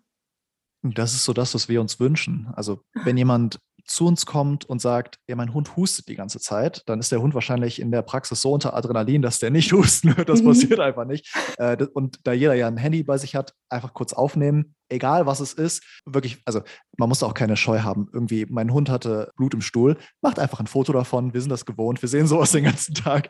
Das 0.81 1.13
ist 1.13 1.23
so 1.23 1.33
das, 1.33 1.53
was 1.53 1.69
wir 1.69 1.79
uns 1.79 1.99
wünschen. 1.99 2.51
Also 2.55 2.83
wenn 3.05 3.15
jemand 3.15 3.59
zu 3.85 4.07
uns 4.07 4.25
kommt 4.25 4.65
und 4.65 4.81
sagt, 4.81 5.19
ja, 5.27 5.35
mein 5.35 5.53
Hund 5.53 5.75
hustet 5.75 6.07
die 6.07 6.15
ganze 6.15 6.39
Zeit, 6.39 6.83
dann 6.85 6.99
ist 6.99 7.11
der 7.11 7.21
Hund 7.21 7.33
wahrscheinlich 7.33 7.79
in 7.79 7.91
der 7.91 8.01
Praxis 8.01 8.41
so 8.41 8.51
unter 8.51 8.75
Adrenalin, 8.75 9.21
dass 9.21 9.39
der 9.39 9.51
nicht 9.51 9.71
husten 9.73 10.15
wird. 10.15 10.29
Das 10.29 10.41
mhm. 10.41 10.47
passiert 10.47 10.79
einfach 10.79 11.05
nicht. 11.05 11.33
Äh, 11.57 11.85
und 11.93 12.19
da 12.23 12.33
jeder 12.33 12.53
ja 12.53 12.67
ein 12.67 12.77
Handy 12.77 13.03
bei 13.03 13.17
sich 13.17 13.35
hat, 13.35 13.53
einfach 13.69 13.93
kurz 13.93 14.13
aufnehmen, 14.13 14.75
egal 14.89 15.25
was 15.25 15.39
es 15.39 15.53
ist. 15.53 15.83
Wirklich, 16.05 16.41
also 16.45 16.61
man 16.97 17.09
muss 17.09 17.23
auch 17.23 17.33
keine 17.33 17.57
Scheu 17.57 17.79
haben. 17.81 18.07
Irgendwie, 18.13 18.45
mein 18.49 18.71
Hund 18.71 18.89
hatte 18.89 19.31
Blut 19.35 19.53
im 19.53 19.61
Stuhl, 19.61 19.97
macht 20.21 20.39
einfach 20.39 20.59
ein 20.59 20.67
Foto 20.67 20.93
davon. 20.93 21.33
Wir 21.33 21.41
sind 21.41 21.49
das 21.49 21.65
gewohnt. 21.65 22.01
Wir 22.01 22.09
sehen 22.09 22.27
sowas 22.27 22.51
den 22.51 22.63
ganzen 22.63 22.93
Tag. 22.93 23.29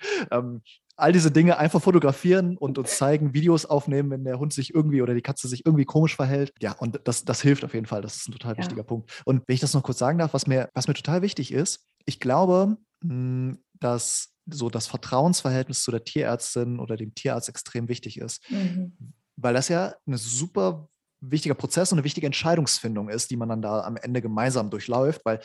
All 0.95 1.11
diese 1.11 1.31
Dinge 1.31 1.57
einfach 1.57 1.81
fotografieren 1.81 2.57
und 2.57 2.77
uns 2.77 2.97
zeigen, 2.97 3.33
Videos 3.33 3.65
aufnehmen, 3.65 4.11
wenn 4.11 4.23
der 4.23 4.39
Hund 4.39 4.53
sich 4.53 4.73
irgendwie 4.73 5.01
oder 5.01 5.13
die 5.13 5.21
Katze 5.21 5.47
sich 5.47 5.65
irgendwie 5.65 5.85
komisch 5.85 6.15
verhält. 6.15 6.53
Ja, 6.61 6.73
und 6.73 6.99
das, 7.05 7.25
das 7.25 7.41
hilft 7.41 7.65
auf 7.65 7.73
jeden 7.73 7.87
Fall. 7.87 8.01
Das 8.01 8.17
ist 8.17 8.29
ein 8.29 8.33
total 8.33 8.53
ja. 8.53 8.59
wichtiger 8.59 8.83
Punkt. 8.83 9.23
Und 9.25 9.43
wenn 9.47 9.55
ich 9.55 9.61
das 9.61 9.73
noch 9.73 9.83
kurz 9.83 9.97
sagen 9.97 10.19
darf, 10.19 10.33
was 10.33 10.45
mir, 10.45 10.69
was 10.73 10.87
mir 10.87 10.93
total 10.93 11.21
wichtig 11.21 11.51
ist, 11.51 11.87
ich 12.05 12.19
glaube, 12.19 12.77
hm, 13.03 13.59
dass 13.79 14.33
so 14.45 14.69
das 14.69 14.87
Vertrauensverhältnis 14.87 15.83
zu 15.83 15.91
der 15.91 16.03
Tierärztin 16.03 16.79
oder 16.79 16.97
dem 16.97 17.15
Tierarzt 17.15 17.49
extrem 17.49 17.87
wichtig 17.87 18.19
ist. 18.19 18.49
Mhm. 18.49 18.93
Weil 19.35 19.53
das 19.53 19.69
ja 19.69 19.95
eine 20.05 20.17
super 20.17 20.89
wichtiger 21.21 21.55
Prozess 21.55 21.91
und 21.91 21.97
eine 21.97 22.05
wichtige 22.05 22.27
Entscheidungsfindung 22.27 23.09
ist, 23.09 23.31
die 23.31 23.37
man 23.37 23.49
dann 23.49 23.61
da 23.61 23.81
am 23.81 23.95
Ende 23.95 24.21
gemeinsam 24.21 24.69
durchläuft, 24.69 25.21
weil 25.23 25.39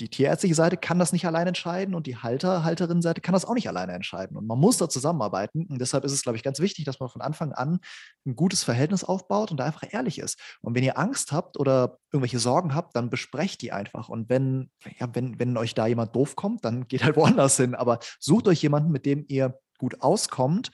die 0.00 0.08
tierärztliche 0.08 0.54
Seite 0.54 0.76
kann 0.76 0.98
das 0.98 1.12
nicht 1.12 1.26
allein 1.26 1.46
entscheiden 1.46 1.94
und 1.94 2.06
die 2.06 2.16
Halter, 2.16 2.64
Halterin-Seite 2.64 3.20
kann 3.20 3.34
das 3.34 3.44
auch 3.44 3.54
nicht 3.54 3.68
alleine 3.68 3.92
entscheiden. 3.92 4.36
Und 4.36 4.46
man 4.46 4.58
muss 4.58 4.78
da 4.78 4.88
zusammenarbeiten. 4.88 5.66
Und 5.66 5.80
deshalb 5.80 6.04
ist 6.04 6.12
es, 6.12 6.22
glaube 6.22 6.36
ich, 6.36 6.42
ganz 6.42 6.60
wichtig, 6.60 6.84
dass 6.84 6.98
man 6.98 7.08
von 7.08 7.20
Anfang 7.20 7.52
an 7.52 7.78
ein 8.26 8.34
gutes 8.34 8.64
Verhältnis 8.64 9.04
aufbaut 9.04 9.50
und 9.50 9.58
da 9.58 9.64
einfach 9.64 9.84
ehrlich 9.90 10.18
ist. 10.18 10.38
Und 10.60 10.74
wenn 10.74 10.82
ihr 10.82 10.98
Angst 10.98 11.32
habt 11.32 11.58
oder 11.58 11.98
irgendwelche 12.10 12.38
Sorgen 12.38 12.74
habt, 12.74 12.96
dann 12.96 13.10
besprecht 13.10 13.62
die 13.62 13.72
einfach. 13.72 14.08
Und 14.08 14.28
wenn, 14.28 14.70
ja, 14.98 15.08
wenn, 15.14 15.38
wenn 15.38 15.56
euch 15.56 15.74
da 15.74 15.86
jemand 15.86 16.16
doof 16.16 16.36
kommt, 16.36 16.64
dann 16.64 16.86
geht 16.88 17.04
halt 17.04 17.16
woanders 17.16 17.56
hin. 17.56 17.74
Aber 17.74 17.98
sucht 18.18 18.48
euch 18.48 18.62
jemanden, 18.62 18.90
mit 18.90 19.06
dem 19.06 19.24
ihr 19.28 19.58
gut 19.78 20.00
auskommt 20.00 20.70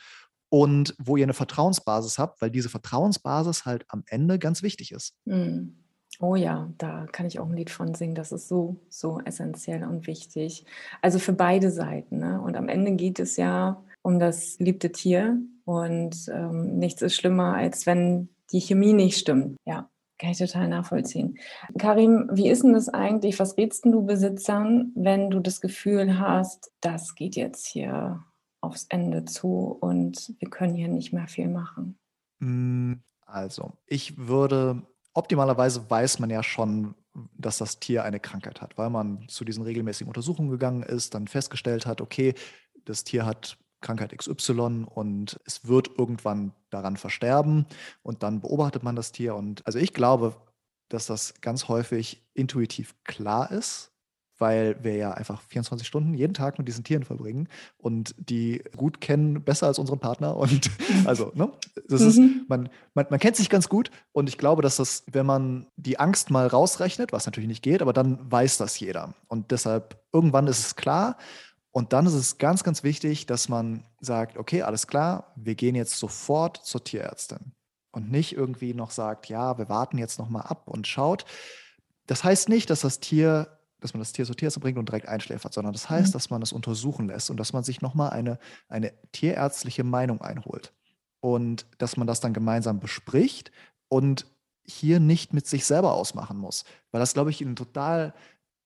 und 0.49 0.95
wo 0.99 1.17
ihr 1.17 1.25
eine 1.25 1.35
Vertrauensbasis 1.35 2.19
habt, 2.19 2.41
weil 2.41 2.51
diese 2.51 2.69
Vertrauensbasis 2.69 3.67
halt 3.67 3.85
am 3.89 4.05
Ende 4.07 4.39
ganz 4.39 4.63
wichtig 4.63 4.93
ist. 4.93 5.15
Mhm. 5.25 5.85
Oh 6.21 6.35
ja, 6.35 6.69
da 6.79 7.07
kann 7.13 7.27
ich 7.27 7.39
auch 7.39 7.47
ein 7.47 7.57
Lied 7.57 7.71
von 7.71 7.95
singen. 7.95 8.15
Das 8.15 8.33
ist 8.33 8.49
so, 8.49 8.77
so 8.89 9.21
essentiell 9.25 9.85
und 9.85 10.07
wichtig. 10.07 10.65
Also 11.01 11.19
für 11.19 11.33
beide 11.33 11.71
Seiten. 11.71 12.19
Ne? 12.19 12.41
Und 12.41 12.57
am 12.57 12.69
Ende 12.69 12.93
geht 12.93 13.21
es 13.21 13.37
ja 13.37 13.83
um 14.03 14.19
das 14.19 14.59
liebte 14.59 14.91
Tier. 14.91 15.41
Und 15.65 16.29
ähm, 16.33 16.79
nichts 16.79 17.03
ist 17.03 17.15
schlimmer, 17.15 17.55
als 17.55 17.87
wenn 17.87 18.31
die 18.53 18.61
Chemie 18.61 18.95
nicht 18.95 19.19
stimmt. 19.19 19.57
Ja, 19.65 19.89
kann 20.19 20.31
ich 20.31 20.39
total 20.39 20.69
nachvollziehen. 20.69 21.39
Karim, 21.79 22.29
wie 22.33 22.49
ist 22.49 22.65
denn 22.65 22.73
das 22.73 22.89
eigentlich? 22.89 23.39
Was 23.39 23.57
rätst 23.57 23.85
du 23.85 24.05
Besitzern, 24.05 24.93
wenn 24.97 25.31
du 25.31 25.39
das 25.39 25.61
Gefühl 25.61 26.19
hast, 26.19 26.73
das 26.81 27.15
geht 27.15 27.37
jetzt 27.37 27.67
hier 27.67 28.25
aufs 28.61 28.87
Ende 28.89 29.25
zu 29.25 29.77
und 29.81 30.35
wir 30.41 30.51
können 30.51 30.75
hier 30.75 30.89
nicht 30.89 31.13
mehr 31.13 31.29
viel 31.29 31.49
machen? 31.49 31.97
Hm, 32.41 33.03
also, 33.27 33.75
ich 33.87 34.17
würde 34.17 34.83
optimalerweise 35.19 35.91
weiß 35.91 36.19
man 36.21 36.31
ja 36.31 36.43
schon, 36.43 36.95
dass 37.37 37.59
das 37.59 37.81
Tier 37.81 38.05
eine 38.05 38.21
Krankheit 38.21 38.61
hat, 38.61 38.79
weil 38.79 38.91
man 38.91 39.29
zu 39.29 39.45
diesen 39.45 39.65
regelmäßigen 39.65 40.09
Untersuchungen 40.09 40.51
gegangen 40.51 40.83
ist, 40.83 41.15
dann 41.15 41.29
festgestellt 41.29 41.85
hat, 41.87 42.01
okay, 42.01 42.35
das 42.85 43.05
Tier 43.05 43.27
hat 43.27 43.59
Krankheit 43.81 44.17
XY 44.17 44.87
und 44.89 45.39
es 45.45 45.67
wird 45.67 45.99
irgendwann 45.99 46.53
daran 46.71 46.97
versterben 46.97 47.67
und 48.03 48.23
dann 48.23 48.41
beobachtet 48.41 48.83
man 48.83 48.97
das 48.97 49.13
Tier. 49.13 49.35
Und 49.35 49.67
also 49.67 49.79
ich 49.79 49.93
glaube, 49.93 50.37
dass 50.89 51.07
das 51.07 51.35
ganz 51.41 51.69
häufig 51.69 52.25
intuitiv 52.35 52.95
klar 53.05 53.51
ist, 53.51 53.93
weil 54.39 54.77
wir 54.83 54.97
ja 54.97 55.13
einfach 55.13 55.41
24 55.43 55.87
Stunden 55.87 56.15
jeden 56.15 56.35
Tag 56.35 56.59
mit 56.59 56.69
diesen 56.69 56.85
Tieren 56.85 57.05
verbringen 57.05 57.49
und 57.77 58.15
die 58.19 58.63
gut 58.77 59.01
kennen, 59.01 59.43
besser 59.43 59.67
als 59.67 59.79
unseren 59.79 59.99
Partner. 59.99 60.37
Und 60.37 60.71
also, 61.05 61.33
ne, 61.35 61.51
das 61.89 62.01
ist, 62.01 62.19
mhm. 62.19 62.45
man, 62.49 62.69
man, 62.95 63.07
man 63.11 63.19
kennt 63.19 63.37
sich 63.37 63.51
ganz 63.51 63.69
gut 63.69 63.91
und 64.13 64.29
ich 64.29 64.39
glaube, 64.39 64.63
dass 64.63 64.77
das, 64.77 65.05
wenn 65.11 65.27
man 65.27 65.67
die 65.77 65.99
Angst 65.99 66.31
mal 66.31 66.47
rausrechnet, 66.47 67.13
was 67.13 67.27
natürlich 67.27 67.49
nicht 67.49 67.63
geht, 67.63 67.83
aber 67.83 67.93
dann 67.93 68.19
weiß 68.31 68.59
das 68.59 68.79
jeder. 68.79 69.15
Und 69.29 69.51
deshalb, 69.51 70.01
irgendwann 70.13 70.47
ist 70.47 70.61
es 70.61 70.77
klar. 70.77 71.17
Und 71.71 71.93
dann 71.93 72.07
ist 72.07 72.15
es 72.15 72.39
ganz, 72.39 72.65
ganz 72.65 72.83
wichtig, 72.83 73.27
dass 73.27 73.49
man 73.49 73.85
sagt, 74.01 74.37
okay, 74.37 74.63
alles 74.63 74.87
klar, 74.87 75.33
wir 75.37 75.55
gehen 75.55 75.75
jetzt 75.75 75.99
sofort 75.99 76.57
zur 76.65 76.83
Tierärztin. 76.83 77.53
Und 77.91 78.11
nicht 78.11 78.37
irgendwie 78.37 78.75
noch 78.75 78.91
sagt, 78.91 79.29
ja, 79.29 79.59
wir 79.59 79.69
warten 79.69 79.99
jetzt 79.99 80.19
noch 80.19 80.29
mal 80.29 80.43
ab 80.43 80.69
und 80.69 80.87
schaut. 80.87 81.25
Das 82.07 82.25
heißt 82.25 82.49
nicht, 82.49 82.71
dass 82.71 82.81
das 82.81 83.01
Tier 83.01 83.58
dass 83.81 83.95
man 83.95 84.01
das 84.01 84.13
Tier 84.13 84.25
zur 84.25 84.37
Tierärztin 84.37 84.63
bringt 84.63 84.79
und 84.79 84.89
direkt 84.89 85.09
einschläfert, 85.09 85.53
sondern 85.55 85.73
das 85.73 85.89
heißt, 85.89 86.09
mhm. 86.09 86.13
dass 86.13 86.31
man 86.31 86.43
es 86.43 86.53
untersuchen 86.53 87.09
lässt 87.09 87.31
und 87.31 87.39
dass 87.39 87.53
man 87.53 87.65
sich 87.65 87.81
nochmal 87.81 88.11
eine, 88.11 88.39
eine 88.69 88.93
tierärztliche 89.13 89.85
Meinung 89.85 90.21
einholt. 90.21 90.73
Und 91.21 91.67
dass 91.79 91.97
man 91.97 92.07
das 92.07 92.21
dann 92.21 92.33
gemeinsam 92.33 92.79
bespricht 92.79 93.51
und 93.89 94.27
hier 94.65 95.01
nicht 95.01 95.33
mit 95.33 95.47
sich 95.47 95.65
selber 95.65 95.95
ausmachen 95.95 96.39
muss. 96.39 96.65
Weil 96.93 97.01
das, 97.01 97.15
glaube 97.15 97.31
ich, 97.31 97.41
ein 97.41 97.57
total 97.57 98.15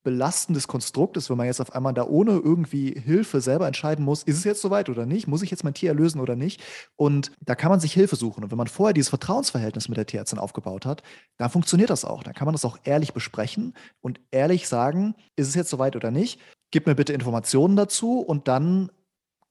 belastendes 0.03 0.69
Konstrukt 0.69 1.17
ist, 1.17 1.31
wenn 1.31 1.37
man 1.37 1.47
jetzt 1.47 1.61
auf 1.61 1.75
einmal 1.75 1.95
da 1.95 2.05
ohne 2.05 2.33
irgendwie 2.33 2.93
Hilfe 2.99 3.41
selber 3.41 3.67
entscheiden 3.67 4.05
muss, 4.05 4.23
ist 4.23 4.39
es 4.39 4.45
jetzt 4.45 4.61
soweit 4.61 4.89
oder 4.89 5.07
nicht, 5.07 5.29
muss 5.29 5.43
ich 5.43 5.51
jetzt 5.51 5.65
mein 5.65 5.75
Tier 5.75 5.91
erlösen 5.91 6.21
oder 6.21 6.37
nicht. 6.37 6.61
Und 6.97 7.33
da 7.41 7.55
kann 7.55 7.71
man 7.71 7.81
sich 7.81 7.93
Hilfe 7.93 8.17
suchen. 8.17 8.45
Und 8.45 8.51
wenn 8.51 8.59
man 8.59 8.67
vorher 8.67 8.95
dieses 8.95 9.11
Vertrauensverhältnis 9.11 9.89
mit 9.89 9.97
der 9.97 10.07
Tierärztin 10.07 10.39
aufgebaut 10.39 10.87
hat, 10.87 11.03
dann 11.39 11.51
funktioniert 11.51 11.91
das 11.91 12.05
auch. 12.05 12.23
Dann 12.23 12.35
kann 12.35 12.47
man 12.47 12.55
das 12.55 12.65
auch 12.65 12.79
ehrlich 12.85 13.13
besprechen 13.13 13.75
und 14.01 14.21
ehrlich 14.31 14.69
sagen, 14.69 15.15
ist 15.37 15.49
es 15.49 15.55
jetzt 15.55 15.71
soweit 15.71 15.97
oder 15.97 16.11
nicht. 16.11 16.41
Gib 16.71 16.87
mir 16.87 16.95
bitte 16.95 17.13
Informationen 17.13 17.77
dazu 17.77 18.21
und 18.21 18.49
dann 18.49 18.91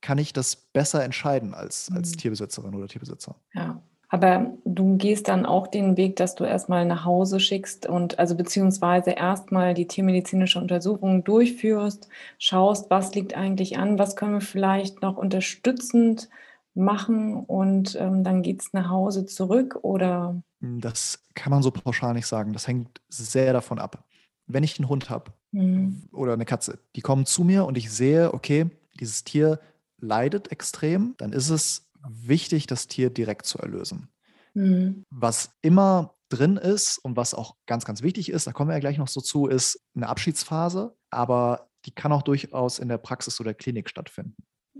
kann 0.00 0.18
ich 0.18 0.32
das 0.32 0.56
besser 0.56 1.04
entscheiden 1.04 1.54
als, 1.54 1.90
als 1.94 2.10
mhm. 2.10 2.16
Tierbesitzerin 2.16 2.74
oder 2.74 2.88
Tierbesitzer. 2.88 3.36
Ja. 3.54 3.82
Aber 4.12 4.52
du 4.66 4.98
gehst 4.98 5.28
dann 5.28 5.46
auch 5.46 5.66
den 5.66 5.96
Weg, 5.96 6.16
dass 6.16 6.34
du 6.34 6.44
erstmal 6.44 6.84
nach 6.84 7.06
Hause 7.06 7.40
schickst 7.40 7.86
und 7.86 8.18
also 8.18 8.36
beziehungsweise 8.36 9.12
erstmal 9.12 9.72
die 9.72 9.86
tiermedizinische 9.86 10.58
Untersuchung 10.58 11.24
durchführst, 11.24 12.10
schaust, 12.36 12.90
was 12.90 13.14
liegt 13.14 13.34
eigentlich 13.34 13.78
an, 13.78 13.98
was 13.98 14.14
können 14.14 14.34
wir 14.34 14.40
vielleicht 14.42 15.00
noch 15.00 15.16
unterstützend 15.16 16.28
machen 16.74 17.36
und 17.36 17.96
ähm, 17.98 18.22
dann 18.22 18.42
geht 18.42 18.60
es 18.60 18.74
nach 18.74 18.90
Hause 18.90 19.24
zurück 19.24 19.78
oder? 19.80 20.42
Das 20.60 21.22
kann 21.32 21.50
man 21.50 21.62
so 21.62 21.70
pauschal 21.70 22.12
nicht 22.12 22.26
sagen. 22.26 22.52
Das 22.52 22.68
hängt 22.68 23.00
sehr 23.08 23.54
davon 23.54 23.78
ab. 23.78 24.04
Wenn 24.46 24.62
ich 24.62 24.78
einen 24.78 24.90
Hund 24.90 25.08
habe 25.08 25.32
mhm. 25.52 26.02
oder 26.12 26.34
eine 26.34 26.44
Katze, 26.44 26.78
die 26.96 27.00
kommen 27.00 27.24
zu 27.24 27.44
mir 27.44 27.64
und 27.64 27.78
ich 27.78 27.90
sehe, 27.90 28.34
okay, 28.34 28.66
dieses 29.00 29.24
Tier 29.24 29.58
leidet 29.96 30.52
extrem, 30.52 31.14
dann 31.16 31.32
ist 31.32 31.48
es 31.48 31.88
wichtig, 32.08 32.66
das 32.66 32.86
Tier 32.86 33.10
direkt 33.10 33.46
zu 33.46 33.58
erlösen. 33.58 34.08
Mhm. 34.54 35.04
Was 35.10 35.50
immer 35.62 36.14
drin 36.28 36.56
ist 36.56 36.98
und 36.98 37.16
was 37.16 37.34
auch 37.34 37.56
ganz, 37.66 37.84
ganz 37.84 38.02
wichtig 38.02 38.30
ist, 38.30 38.46
da 38.46 38.52
kommen 38.52 38.70
wir 38.70 38.74
ja 38.74 38.80
gleich 38.80 38.98
noch 38.98 39.08
so 39.08 39.20
zu, 39.20 39.46
ist 39.46 39.84
eine 39.94 40.08
Abschiedsphase, 40.08 40.94
aber 41.10 41.68
die 41.84 41.94
kann 41.94 42.12
auch 42.12 42.22
durchaus 42.22 42.78
in 42.78 42.88
der 42.88 42.98
Praxis 42.98 43.40
oder 43.40 43.54
Klinik 43.54 43.88
stattfinden. 43.88 44.36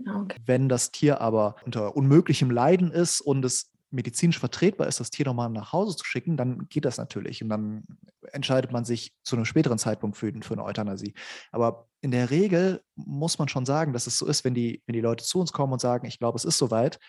Okay. 0.07 0.37
Wenn 0.45 0.69
das 0.69 0.91
Tier 0.91 1.21
aber 1.21 1.55
unter 1.65 1.95
unmöglichem 1.95 2.49
Leiden 2.49 2.91
ist 2.91 3.21
und 3.21 3.45
es 3.45 3.71
medizinisch 3.91 4.39
vertretbar 4.39 4.87
ist, 4.87 4.99
das 4.99 5.11
Tier 5.11 5.25
nochmal 5.25 5.49
nach 5.49 5.71
Hause 5.71 5.95
zu 5.95 6.05
schicken, 6.05 6.35
dann 6.35 6.67
geht 6.69 6.85
das 6.85 6.97
natürlich. 6.97 7.43
Und 7.43 7.49
dann 7.49 7.83
entscheidet 8.33 8.71
man 8.71 8.83
sich 8.83 9.13
zu 9.23 9.35
einem 9.35 9.45
späteren 9.45 9.77
Zeitpunkt 9.77 10.17
für, 10.17 10.31
für 10.41 10.53
eine 10.53 10.63
Euthanasie. 10.63 11.13
Aber 11.51 11.87
in 12.01 12.11
der 12.11 12.29
Regel 12.29 12.81
muss 12.95 13.39
man 13.39 13.47
schon 13.47 13.65
sagen, 13.65 13.93
dass 13.93 14.07
es 14.07 14.17
so 14.17 14.25
ist, 14.25 14.43
wenn 14.43 14.53
die, 14.53 14.81
wenn 14.85 14.93
die 14.93 15.01
Leute 15.01 15.23
zu 15.23 15.39
uns 15.39 15.53
kommen 15.53 15.73
und 15.73 15.79
sagen, 15.79 16.07
ich 16.07 16.19
glaube, 16.19 16.35
es 16.35 16.45
ist 16.45 16.57
soweit, 16.57 16.99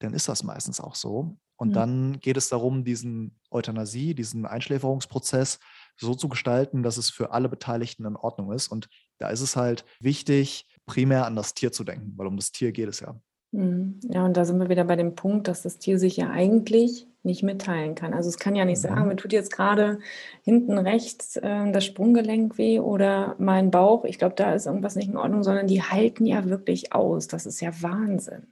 dann 0.00 0.14
ist 0.14 0.28
das 0.28 0.42
meistens 0.42 0.80
auch 0.80 0.94
so. 0.94 1.36
Und 1.56 1.70
ja. 1.70 1.74
dann 1.74 2.18
geht 2.18 2.36
es 2.36 2.48
darum, 2.48 2.84
diesen 2.84 3.38
Euthanasie, 3.50 4.14
diesen 4.14 4.46
Einschläferungsprozess 4.46 5.60
so 5.96 6.14
zu 6.14 6.28
gestalten, 6.28 6.82
dass 6.82 6.96
es 6.96 7.10
für 7.10 7.30
alle 7.30 7.48
Beteiligten 7.48 8.04
in 8.04 8.16
Ordnung 8.16 8.50
ist. 8.52 8.68
Und 8.68 8.88
da 9.18 9.28
ist 9.28 9.42
es 9.42 9.54
halt 9.54 9.84
wichtig, 10.00 10.66
primär 10.86 11.26
an 11.26 11.36
das 11.36 11.54
Tier 11.54 11.70
zu 11.70 11.84
denken, 11.84 12.14
weil 12.16 12.26
um 12.26 12.36
das 12.36 12.50
Tier 12.50 12.72
geht 12.72 12.88
es 12.88 13.00
ja. 13.00 13.20
Mhm. 13.52 14.00
Ja, 14.04 14.24
und 14.24 14.36
da 14.36 14.44
sind 14.44 14.58
wir 14.58 14.68
wieder 14.68 14.84
bei 14.84 14.96
dem 14.96 15.14
Punkt, 15.14 15.46
dass 15.46 15.62
das 15.62 15.78
Tier 15.78 15.98
sich 15.98 16.16
ja 16.16 16.30
eigentlich 16.30 17.06
nicht 17.24 17.42
mitteilen 17.42 17.94
kann. 17.94 18.14
Also 18.14 18.28
es 18.28 18.38
kann 18.38 18.56
ja 18.56 18.64
nicht 18.64 18.78
mhm. 18.78 18.88
sagen, 18.88 19.08
mir 19.08 19.16
tut 19.16 19.32
jetzt 19.32 19.52
gerade 19.52 20.00
hinten 20.42 20.78
rechts 20.78 21.36
äh, 21.36 21.70
das 21.72 21.84
Sprunggelenk 21.84 22.58
weh 22.58 22.80
oder 22.80 23.36
mein 23.38 23.70
Bauch, 23.70 24.04
ich 24.04 24.18
glaube, 24.18 24.34
da 24.34 24.52
ist 24.54 24.66
irgendwas 24.66 24.96
nicht 24.96 25.08
in 25.08 25.16
Ordnung, 25.16 25.42
sondern 25.42 25.66
die 25.66 25.82
halten 25.82 26.26
ja 26.26 26.44
wirklich 26.46 26.92
aus. 26.92 27.28
Das 27.28 27.46
ist 27.46 27.60
ja 27.60 27.70
Wahnsinn. 27.82 28.46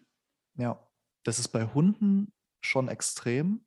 Ja, 0.57 0.79
das 1.25 1.39
ist 1.39 1.49
bei 1.49 1.65
Hunden 1.65 2.33
schon 2.61 2.89
extrem 2.89 3.65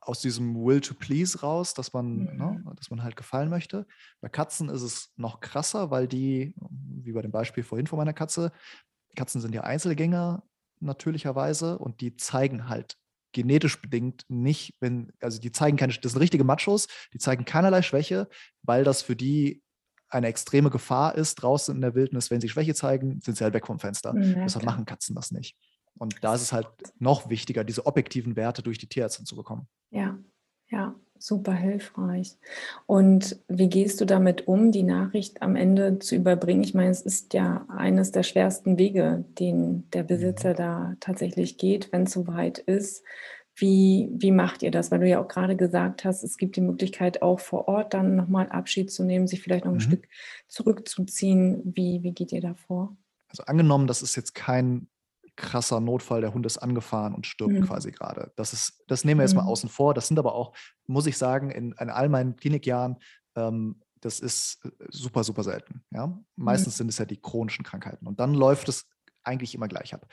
aus 0.00 0.20
diesem 0.20 0.56
Will 0.64 0.80
to 0.80 0.94
Please 0.94 1.40
raus, 1.40 1.74
dass 1.74 1.92
man, 1.92 2.24
ne, 2.24 2.32
mhm. 2.32 2.64
ne, 2.64 2.72
dass 2.76 2.90
man 2.90 3.02
halt 3.02 3.16
gefallen 3.16 3.48
möchte. 3.48 3.86
Bei 4.20 4.28
Katzen 4.28 4.68
ist 4.68 4.82
es 4.82 5.12
noch 5.16 5.40
krasser, 5.40 5.90
weil 5.90 6.08
die, 6.08 6.54
wie 6.70 7.12
bei 7.12 7.22
dem 7.22 7.30
Beispiel 7.30 7.62
vorhin 7.62 7.86
von 7.86 7.98
meiner 7.98 8.12
Katze, 8.12 8.52
Katzen 9.14 9.40
sind 9.40 9.54
ja 9.54 9.62
Einzelgänger 9.62 10.42
natürlicherweise 10.80 11.78
und 11.78 12.00
die 12.00 12.16
zeigen 12.16 12.68
halt 12.68 12.98
genetisch 13.32 13.80
bedingt 13.80 14.24
nicht, 14.28 14.74
wenn, 14.80 15.12
also 15.20 15.40
die 15.40 15.52
zeigen 15.52 15.76
keine, 15.76 15.92
das 15.92 16.12
sind 16.12 16.20
richtige 16.20 16.44
Machos, 16.44 16.88
die 17.12 17.18
zeigen 17.18 17.44
keinerlei 17.44 17.82
Schwäche, 17.82 18.28
weil 18.62 18.84
das 18.84 19.02
für 19.02 19.16
die 19.16 19.62
eine 20.10 20.28
extreme 20.28 20.70
Gefahr 20.70 21.14
ist 21.14 21.36
draußen 21.36 21.74
in 21.74 21.80
der 21.80 21.94
Wildnis. 21.94 22.30
Wenn 22.30 22.40
sie 22.40 22.48
Schwäche 22.48 22.74
zeigen, 22.74 23.20
sind 23.20 23.36
sie 23.36 23.44
halt 23.44 23.54
weg 23.54 23.66
vom 23.66 23.78
Fenster. 23.78 24.14
Ja, 24.18 24.44
Deshalb 24.44 24.64
machen 24.64 24.86
Katzen 24.86 25.14
das 25.14 25.30
nicht. 25.30 25.56
Und 25.98 26.22
da 26.22 26.34
ist 26.34 26.42
es 26.42 26.52
halt 26.52 26.68
noch 26.98 27.28
wichtiger, 27.28 27.64
diese 27.64 27.84
objektiven 27.84 28.36
Werte 28.36 28.62
durch 28.62 28.78
die 28.78 28.86
Tierärztin 28.86 29.26
zu 29.26 29.36
bekommen. 29.36 29.68
Ja, 29.90 30.18
ja, 30.68 30.94
super 31.18 31.52
hilfreich. 31.52 32.36
Und 32.86 33.38
wie 33.48 33.68
gehst 33.68 34.00
du 34.00 34.04
damit 34.04 34.48
um, 34.48 34.72
die 34.72 34.82
Nachricht 34.82 35.42
am 35.42 35.56
Ende 35.56 35.98
zu 35.98 36.14
überbringen? 36.14 36.62
Ich 36.62 36.74
meine, 36.74 36.90
es 36.90 37.02
ist 37.02 37.34
ja 37.34 37.66
eines 37.68 38.12
der 38.12 38.22
schwersten 38.22 38.78
Wege, 38.78 39.24
den 39.38 39.88
der 39.90 40.02
Besitzer 40.02 40.50
mhm. 40.50 40.56
da 40.56 40.96
tatsächlich 41.00 41.58
geht, 41.58 41.92
wenn 41.92 42.04
es 42.04 42.12
soweit 42.12 42.58
ist. 42.58 43.02
Wie, 43.54 44.08
wie 44.12 44.30
macht 44.30 44.62
ihr 44.62 44.70
das? 44.70 44.90
Weil 44.90 45.00
du 45.00 45.08
ja 45.08 45.20
auch 45.20 45.26
gerade 45.26 45.56
gesagt 45.56 46.04
hast, 46.04 46.22
es 46.22 46.36
gibt 46.36 46.54
die 46.54 46.60
Möglichkeit 46.60 47.22
auch 47.22 47.40
vor 47.40 47.66
Ort 47.66 47.92
dann 47.92 48.14
nochmal 48.14 48.48
Abschied 48.50 48.92
zu 48.92 49.02
nehmen, 49.02 49.26
sich 49.26 49.42
vielleicht 49.42 49.64
noch 49.64 49.72
ein 49.72 49.78
mhm. 49.78 49.80
Stück 49.80 50.08
zurückzuziehen. 50.46 51.62
Wie, 51.64 52.02
wie 52.04 52.12
geht 52.12 52.30
ihr 52.30 52.40
da 52.40 52.54
vor? 52.54 52.96
Also 53.28 53.42
angenommen, 53.44 53.88
das 53.88 54.02
ist 54.02 54.14
jetzt 54.14 54.34
kein 54.34 54.86
krasser 55.38 55.80
Notfall, 55.80 56.20
der 56.20 56.34
Hund 56.34 56.44
ist 56.44 56.58
angefahren 56.58 57.14
und 57.14 57.26
stirbt 57.26 57.54
mhm. 57.54 57.64
quasi 57.64 57.92
gerade. 57.92 58.32
Das 58.36 58.52
ist, 58.52 58.82
das 58.88 59.04
nehmen 59.04 59.20
wir 59.20 59.24
jetzt 59.24 59.34
mal 59.34 59.42
mhm. 59.42 59.48
außen 59.48 59.68
vor. 59.70 59.94
Das 59.94 60.08
sind 60.08 60.18
aber 60.18 60.34
auch, 60.34 60.54
muss 60.86 61.06
ich 61.06 61.16
sagen, 61.16 61.50
in, 61.50 61.72
in 61.78 61.90
all 61.90 62.08
meinen 62.08 62.36
Klinikjahren, 62.36 62.96
ähm, 63.36 63.80
das 64.00 64.20
ist 64.20 64.64
äh, 64.64 64.70
super, 64.90 65.24
super 65.24 65.44
selten. 65.44 65.84
Ja? 65.90 66.18
Meistens 66.36 66.74
mhm. 66.74 66.78
sind 66.78 66.88
es 66.88 66.98
ja 66.98 67.04
die 67.04 67.20
chronischen 67.20 67.64
Krankheiten. 67.64 68.06
Und 68.06 68.20
dann 68.20 68.34
läuft 68.34 68.68
es 68.68 68.86
eigentlich 69.22 69.54
immer 69.54 69.68
gleich 69.68 69.94
ab. 69.94 70.06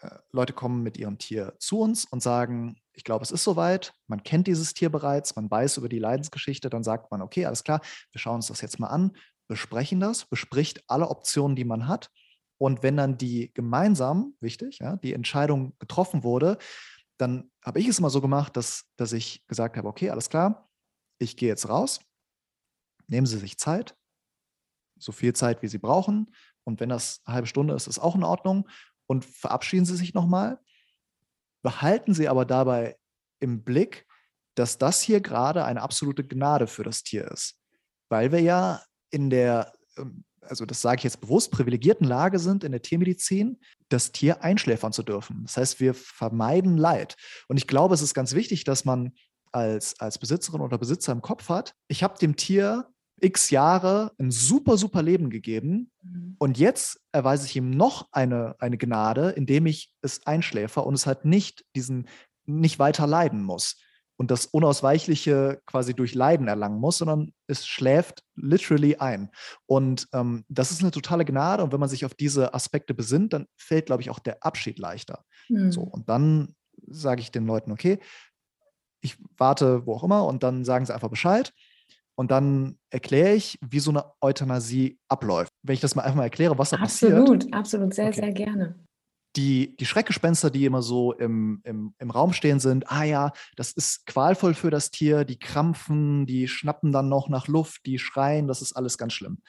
Äh, 0.00 0.08
Leute 0.32 0.54
kommen 0.54 0.82
mit 0.82 0.96
ihrem 0.96 1.18
Tier 1.18 1.54
zu 1.58 1.80
uns 1.80 2.06
und 2.06 2.22
sagen, 2.22 2.76
ich 2.94 3.04
glaube, 3.04 3.24
es 3.24 3.30
ist 3.30 3.44
soweit, 3.44 3.92
man 4.06 4.22
kennt 4.22 4.46
dieses 4.46 4.72
Tier 4.72 4.90
bereits, 4.90 5.36
man 5.36 5.50
weiß 5.50 5.76
über 5.76 5.90
die 5.90 5.98
Leidensgeschichte, 5.98 6.70
dann 6.70 6.82
sagt 6.82 7.10
man, 7.10 7.20
okay, 7.20 7.44
alles 7.44 7.64
klar, 7.64 7.82
wir 8.12 8.18
schauen 8.18 8.36
uns 8.36 8.46
das 8.46 8.62
jetzt 8.62 8.80
mal 8.80 8.88
an, 8.88 9.12
besprechen 9.46 10.00
das, 10.00 10.24
bespricht 10.24 10.82
alle 10.88 11.08
Optionen, 11.08 11.54
die 11.54 11.64
man 11.64 11.86
hat 11.86 12.10
und 12.62 12.84
wenn 12.84 12.96
dann 12.96 13.18
die 13.18 13.52
gemeinsam, 13.54 14.36
wichtig, 14.38 14.78
ja, 14.78 14.94
die 14.94 15.14
Entscheidung 15.14 15.76
getroffen 15.80 16.22
wurde, 16.22 16.58
dann 17.18 17.50
habe 17.60 17.80
ich 17.80 17.88
es 17.88 17.98
immer 17.98 18.08
so 18.08 18.20
gemacht, 18.20 18.56
dass, 18.56 18.84
dass 18.94 19.12
ich 19.12 19.44
gesagt 19.48 19.76
habe, 19.76 19.88
okay, 19.88 20.10
alles 20.10 20.28
klar, 20.28 20.70
ich 21.18 21.36
gehe 21.36 21.48
jetzt 21.48 21.68
raus, 21.68 21.98
nehmen 23.08 23.26
Sie 23.26 23.38
sich 23.38 23.58
Zeit, 23.58 23.96
so 24.96 25.10
viel 25.10 25.32
Zeit, 25.32 25.60
wie 25.62 25.66
Sie 25.66 25.78
brauchen. 25.78 26.32
Und 26.62 26.78
wenn 26.78 26.88
das 26.88 27.20
eine 27.24 27.34
halbe 27.34 27.48
Stunde 27.48 27.74
ist, 27.74 27.88
ist 27.88 27.98
auch 27.98 28.14
in 28.14 28.22
Ordnung. 28.22 28.68
Und 29.08 29.24
verabschieden 29.24 29.84
Sie 29.84 29.96
sich 29.96 30.14
nochmal. 30.14 30.60
Behalten 31.64 32.14
Sie 32.14 32.28
aber 32.28 32.44
dabei 32.44 32.96
im 33.40 33.64
Blick, 33.64 34.06
dass 34.54 34.78
das 34.78 35.00
hier 35.00 35.20
gerade 35.20 35.64
eine 35.64 35.82
absolute 35.82 36.22
Gnade 36.22 36.68
für 36.68 36.84
das 36.84 37.02
Tier 37.02 37.28
ist. 37.28 37.58
Weil 38.08 38.30
wir 38.30 38.40
ja 38.40 38.84
in 39.10 39.30
der 39.30 39.72
ähm, 39.96 40.24
also 40.42 40.66
das 40.66 40.80
sage 40.80 40.98
ich 40.98 41.04
jetzt 41.04 41.20
bewusst, 41.20 41.50
privilegierten 41.50 42.06
Lage 42.06 42.38
sind 42.38 42.64
in 42.64 42.72
der 42.72 42.82
Tiermedizin, 42.82 43.58
das 43.88 44.12
Tier 44.12 44.42
einschläfern 44.42 44.92
zu 44.92 45.02
dürfen. 45.02 45.42
Das 45.44 45.56
heißt, 45.56 45.80
wir 45.80 45.94
vermeiden 45.94 46.76
Leid. 46.76 47.16
Und 47.48 47.56
ich 47.56 47.66
glaube, 47.66 47.94
es 47.94 48.02
ist 48.02 48.14
ganz 48.14 48.34
wichtig, 48.34 48.64
dass 48.64 48.84
man 48.84 49.12
als, 49.52 49.98
als 50.00 50.18
Besitzerin 50.18 50.60
oder 50.60 50.78
Besitzer 50.78 51.12
im 51.12 51.22
Kopf 51.22 51.48
hat, 51.48 51.74
ich 51.88 52.02
habe 52.02 52.18
dem 52.18 52.36
Tier 52.36 52.88
x 53.20 53.50
Jahre 53.50 54.12
ein 54.18 54.30
super, 54.30 54.76
super 54.76 55.02
Leben 55.02 55.30
gegeben 55.30 55.92
mhm. 56.02 56.36
und 56.38 56.58
jetzt 56.58 57.00
erweise 57.12 57.46
ich 57.46 57.54
ihm 57.54 57.70
noch 57.70 58.08
eine, 58.10 58.56
eine 58.58 58.78
Gnade, 58.78 59.30
indem 59.30 59.66
ich 59.66 59.94
es 60.00 60.26
einschläfer 60.26 60.84
und 60.84 60.94
es 60.94 61.06
halt 61.06 61.24
nicht 61.24 61.64
diesen, 61.76 62.08
nicht 62.46 62.78
weiter 62.78 63.06
leiden 63.06 63.44
muss 63.44 63.76
und 64.22 64.30
das 64.30 64.46
Unausweichliche 64.46 65.60
quasi 65.66 65.94
durch 65.94 66.14
Leiden 66.14 66.46
erlangen 66.46 66.78
muss, 66.78 66.98
sondern 66.98 67.32
es 67.48 67.66
schläft 67.66 68.22
literally 68.36 68.94
ein. 68.94 69.30
Und 69.66 70.06
ähm, 70.12 70.44
das 70.48 70.70
ist 70.70 70.80
eine 70.80 70.92
totale 70.92 71.24
Gnade. 71.24 71.64
Und 71.64 71.72
wenn 71.72 71.80
man 71.80 71.88
sich 71.88 72.04
auf 72.04 72.14
diese 72.14 72.54
Aspekte 72.54 72.94
besinnt, 72.94 73.32
dann 73.32 73.48
fällt, 73.56 73.86
glaube 73.86 74.00
ich, 74.00 74.10
auch 74.10 74.20
der 74.20 74.44
Abschied 74.44 74.78
leichter. 74.78 75.24
Mhm. 75.48 75.72
So, 75.72 75.80
und 75.80 76.08
dann 76.08 76.54
sage 76.86 77.20
ich 77.20 77.32
den 77.32 77.46
Leuten, 77.46 77.72
okay, 77.72 77.98
ich 79.00 79.16
warte 79.36 79.86
wo 79.86 79.94
auch 79.96 80.04
immer 80.04 80.24
und 80.24 80.44
dann 80.44 80.64
sagen 80.64 80.86
sie 80.86 80.94
einfach 80.94 81.10
Bescheid. 81.10 81.52
Und 82.14 82.30
dann 82.30 82.78
erkläre 82.90 83.34
ich, 83.34 83.58
wie 83.60 83.80
so 83.80 83.90
eine 83.90 84.04
Euthanasie 84.20 85.00
abläuft. 85.08 85.52
Wenn 85.64 85.74
ich 85.74 85.80
das 85.80 85.96
mal 85.96 86.02
einfach 86.02 86.18
mal 86.18 86.22
erkläre, 86.22 86.56
was 86.58 86.70
da 86.70 86.76
absolut, 86.76 87.40
passiert. 87.40 87.54
Absolut, 87.54 87.54
absolut, 87.54 87.94
sehr, 87.94 88.06
okay. 88.06 88.20
sehr 88.20 88.32
gerne 88.32 88.76
die, 89.36 89.76
die 89.76 89.86
Schreckgespenster, 89.86 90.50
die 90.50 90.64
immer 90.64 90.82
so 90.82 91.12
im, 91.12 91.60
im, 91.64 91.94
im 91.98 92.10
Raum 92.10 92.32
stehen 92.32 92.60
sind, 92.60 92.90
ah 92.90 93.04
ja, 93.04 93.32
das 93.56 93.72
ist 93.72 94.06
qualvoll 94.06 94.54
für 94.54 94.70
das 94.70 94.90
Tier, 94.90 95.24
die 95.24 95.38
krampfen, 95.38 96.26
die 96.26 96.48
schnappen 96.48 96.92
dann 96.92 97.08
noch 97.08 97.28
nach 97.28 97.48
Luft, 97.48 97.86
die 97.86 97.98
schreien, 97.98 98.46
das 98.46 98.62
ist 98.62 98.74
alles 98.74 98.98
ganz 98.98 99.14
schlimm. 99.14 99.42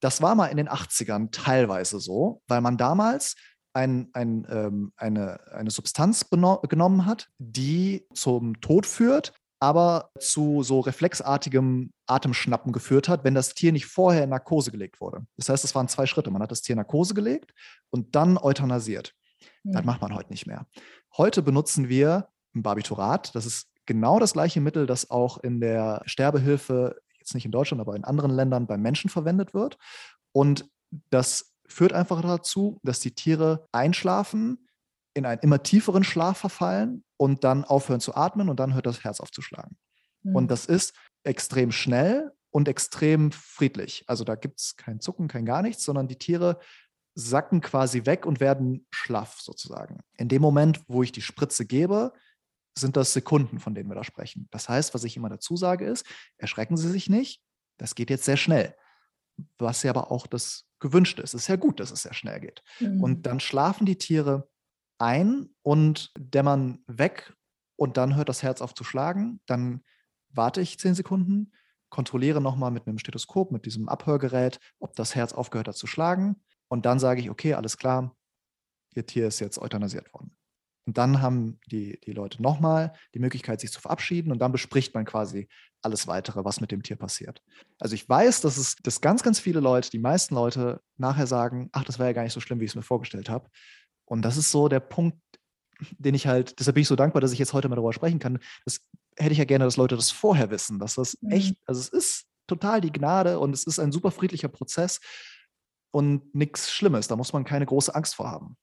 Das 0.00 0.22
war 0.22 0.34
mal 0.34 0.46
in 0.46 0.56
den 0.56 0.68
80ern 0.68 1.30
teilweise 1.30 2.00
so, 2.00 2.42
weil 2.48 2.60
man 2.60 2.76
damals 2.76 3.36
ein, 3.74 4.10
ein, 4.12 4.46
ähm, 4.50 4.92
eine, 4.96 5.40
eine 5.52 5.70
Substanz 5.70 6.28
genommen 6.28 7.06
hat, 7.06 7.28
die 7.38 8.06
zum 8.12 8.60
Tod 8.60 8.86
führt, 8.86 9.32
aber 9.62 10.10
zu 10.18 10.64
so 10.64 10.80
reflexartigem 10.80 11.92
Atemschnappen 12.08 12.72
geführt 12.72 13.08
hat, 13.08 13.22
wenn 13.22 13.36
das 13.36 13.54
Tier 13.54 13.70
nicht 13.70 13.86
vorher 13.86 14.24
in 14.24 14.30
Narkose 14.30 14.72
gelegt 14.72 15.00
wurde. 15.00 15.24
Das 15.36 15.48
heißt, 15.48 15.62
es 15.62 15.72
waren 15.76 15.86
zwei 15.86 16.06
Schritte. 16.06 16.32
Man 16.32 16.42
hat 16.42 16.50
das 16.50 16.62
Tier 16.62 16.72
in 16.72 16.78
Narkose 16.78 17.14
gelegt 17.14 17.54
und 17.90 18.16
dann 18.16 18.38
euthanasiert. 18.38 19.14
Ja. 19.62 19.74
Das 19.74 19.84
macht 19.84 20.00
man 20.00 20.16
heute 20.16 20.30
nicht 20.30 20.48
mehr. 20.48 20.66
Heute 21.16 21.42
benutzen 21.42 21.88
wir 21.88 22.26
ein 22.56 22.64
Barbiturat. 22.64 23.32
Das 23.36 23.46
ist 23.46 23.68
genau 23.86 24.18
das 24.18 24.32
gleiche 24.32 24.60
Mittel, 24.60 24.84
das 24.86 25.12
auch 25.12 25.38
in 25.38 25.60
der 25.60 26.02
Sterbehilfe, 26.06 27.00
jetzt 27.20 27.34
nicht 27.34 27.44
in 27.44 27.52
Deutschland, 27.52 27.80
aber 27.80 27.94
in 27.94 28.02
anderen 28.02 28.32
Ländern 28.32 28.66
beim 28.66 28.82
Menschen 28.82 29.10
verwendet 29.10 29.54
wird. 29.54 29.78
Und 30.32 30.68
das 31.10 31.54
führt 31.68 31.92
einfach 31.92 32.20
dazu, 32.20 32.80
dass 32.82 32.98
die 32.98 33.14
Tiere 33.14 33.68
einschlafen, 33.70 34.66
in 35.14 35.24
einen 35.24 35.40
immer 35.40 35.62
tieferen 35.62 36.02
Schlaf 36.02 36.38
verfallen 36.38 37.04
und 37.22 37.44
dann 37.44 37.64
aufhören 37.64 38.00
zu 38.00 38.16
atmen 38.16 38.48
und 38.48 38.58
dann 38.58 38.74
hört 38.74 38.84
das 38.84 39.04
Herz 39.04 39.20
auf 39.20 39.30
zu 39.30 39.42
schlagen. 39.42 39.76
Mhm. 40.24 40.34
Und 40.34 40.50
das 40.50 40.66
ist 40.66 40.92
extrem 41.22 41.70
schnell 41.70 42.32
und 42.50 42.66
extrem 42.66 43.30
friedlich. 43.30 44.02
Also 44.08 44.24
da 44.24 44.34
gibt 44.34 44.58
es 44.58 44.74
kein 44.76 44.98
Zucken, 44.98 45.28
kein 45.28 45.46
gar 45.46 45.62
nichts, 45.62 45.84
sondern 45.84 46.08
die 46.08 46.18
Tiere 46.18 46.58
sacken 47.14 47.60
quasi 47.60 48.06
weg 48.06 48.26
und 48.26 48.40
werden 48.40 48.88
schlaff 48.90 49.38
sozusagen. 49.40 50.00
In 50.16 50.28
dem 50.28 50.42
Moment, 50.42 50.82
wo 50.88 51.04
ich 51.04 51.12
die 51.12 51.22
Spritze 51.22 51.64
gebe, 51.64 52.12
sind 52.76 52.96
das 52.96 53.12
Sekunden, 53.12 53.60
von 53.60 53.72
denen 53.72 53.88
wir 53.88 53.94
da 53.94 54.02
sprechen. 54.02 54.48
Das 54.50 54.68
heißt, 54.68 54.92
was 54.92 55.04
ich 55.04 55.16
immer 55.16 55.28
dazu 55.28 55.56
sage, 55.56 55.84
ist, 55.84 56.04
erschrecken 56.38 56.76
Sie 56.76 56.90
sich 56.90 57.08
nicht, 57.08 57.40
das 57.78 57.94
geht 57.94 58.10
jetzt 58.10 58.24
sehr 58.24 58.36
schnell. 58.36 58.74
Was 59.58 59.84
ja 59.84 59.90
aber 59.90 60.10
auch 60.10 60.26
das 60.26 60.64
Gewünschte 60.80 61.22
ist. 61.22 61.34
Es 61.34 61.42
ist 61.42 61.48
ja 61.48 61.54
gut, 61.54 61.78
dass 61.78 61.92
es 61.92 62.02
sehr 62.02 62.14
schnell 62.14 62.40
geht. 62.40 62.64
Mhm. 62.80 63.00
Und 63.00 63.26
dann 63.26 63.38
schlafen 63.38 63.86
die 63.86 63.98
Tiere 63.98 64.48
ein 65.02 65.50
und 65.62 66.12
dämmern 66.16 66.78
weg 66.86 67.34
und 67.76 67.96
dann 67.96 68.14
hört 68.14 68.28
das 68.28 68.42
Herz 68.42 68.60
auf 68.60 68.74
zu 68.74 68.84
schlagen. 68.84 69.40
Dann 69.46 69.82
warte 70.30 70.60
ich 70.60 70.78
zehn 70.78 70.94
Sekunden, 70.94 71.52
kontrolliere 71.90 72.40
nochmal 72.40 72.70
mit 72.70 72.86
einem 72.86 72.98
Stethoskop, 72.98 73.50
mit 73.50 73.66
diesem 73.66 73.88
Abhörgerät, 73.88 74.60
ob 74.78 74.94
das 74.94 75.14
Herz 75.14 75.32
aufgehört 75.32 75.68
hat 75.68 75.76
zu 75.76 75.86
schlagen. 75.86 76.36
Und 76.68 76.86
dann 76.86 76.98
sage 76.98 77.20
ich, 77.20 77.30
okay, 77.30 77.54
alles 77.54 77.76
klar, 77.76 78.16
Ihr 78.94 79.04
Tier 79.04 79.26
ist 79.26 79.40
jetzt 79.40 79.58
euthanasiert 79.58 80.12
worden. 80.14 80.36
Und 80.86 80.98
dann 80.98 81.22
haben 81.22 81.60
die, 81.66 82.00
die 82.00 82.12
Leute 82.12 82.42
nochmal 82.42 82.92
die 83.14 83.20
Möglichkeit, 83.20 83.60
sich 83.60 83.70
zu 83.70 83.80
verabschieden 83.80 84.32
und 84.32 84.40
dann 84.40 84.52
bespricht 84.52 84.94
man 84.94 85.04
quasi 85.04 85.48
alles 85.80 86.06
weitere, 86.06 86.44
was 86.44 86.60
mit 86.60 86.70
dem 86.72 86.82
Tier 86.82 86.96
passiert. 86.96 87.42
Also 87.78 87.94
ich 87.94 88.08
weiß, 88.08 88.40
dass 88.40 88.56
es 88.56 88.76
dass 88.76 89.00
ganz, 89.00 89.22
ganz 89.22 89.38
viele 89.38 89.60
Leute, 89.60 89.90
die 89.90 89.98
meisten 89.98 90.34
Leute 90.34 90.80
nachher 90.96 91.26
sagen, 91.26 91.68
ach, 91.72 91.84
das 91.84 91.98
war 91.98 92.06
ja 92.06 92.12
gar 92.12 92.22
nicht 92.24 92.32
so 92.32 92.40
schlimm, 92.40 92.60
wie 92.60 92.64
ich 92.64 92.72
es 92.72 92.76
mir 92.76 92.82
vorgestellt 92.82 93.28
habe. 93.28 93.48
Und 94.12 94.20
das 94.26 94.36
ist 94.36 94.50
so 94.50 94.68
der 94.68 94.80
Punkt, 94.80 95.16
den 95.96 96.14
ich 96.14 96.26
halt, 96.26 96.60
deshalb 96.60 96.74
bin 96.74 96.82
ich 96.82 96.88
so 96.88 96.96
dankbar, 96.96 97.22
dass 97.22 97.32
ich 97.32 97.38
jetzt 97.38 97.54
heute 97.54 97.70
mal 97.70 97.76
darüber 97.76 97.94
sprechen 97.94 98.18
kann. 98.18 98.40
Das 98.66 98.82
hätte 99.16 99.32
ich 99.32 99.38
ja 99.38 99.46
gerne, 99.46 99.64
dass 99.64 99.78
Leute 99.78 99.96
das 99.96 100.10
vorher 100.10 100.50
wissen, 100.50 100.78
dass 100.78 100.96
das 100.96 101.16
mhm. 101.22 101.30
echt, 101.30 101.56
also 101.64 101.80
es 101.80 101.88
ist 101.88 102.26
total 102.46 102.82
die 102.82 102.92
Gnade 102.92 103.38
und 103.38 103.54
es 103.54 103.64
ist 103.64 103.78
ein 103.78 103.90
super 103.90 104.10
friedlicher 104.10 104.48
Prozess 104.48 105.00
und 105.92 106.34
nichts 106.34 106.70
Schlimmes. 106.70 107.08
Da 107.08 107.16
muss 107.16 107.32
man 107.32 107.44
keine 107.44 107.64
große 107.64 107.94
Angst 107.94 108.14
vor 108.16 108.30
haben. 108.30 108.58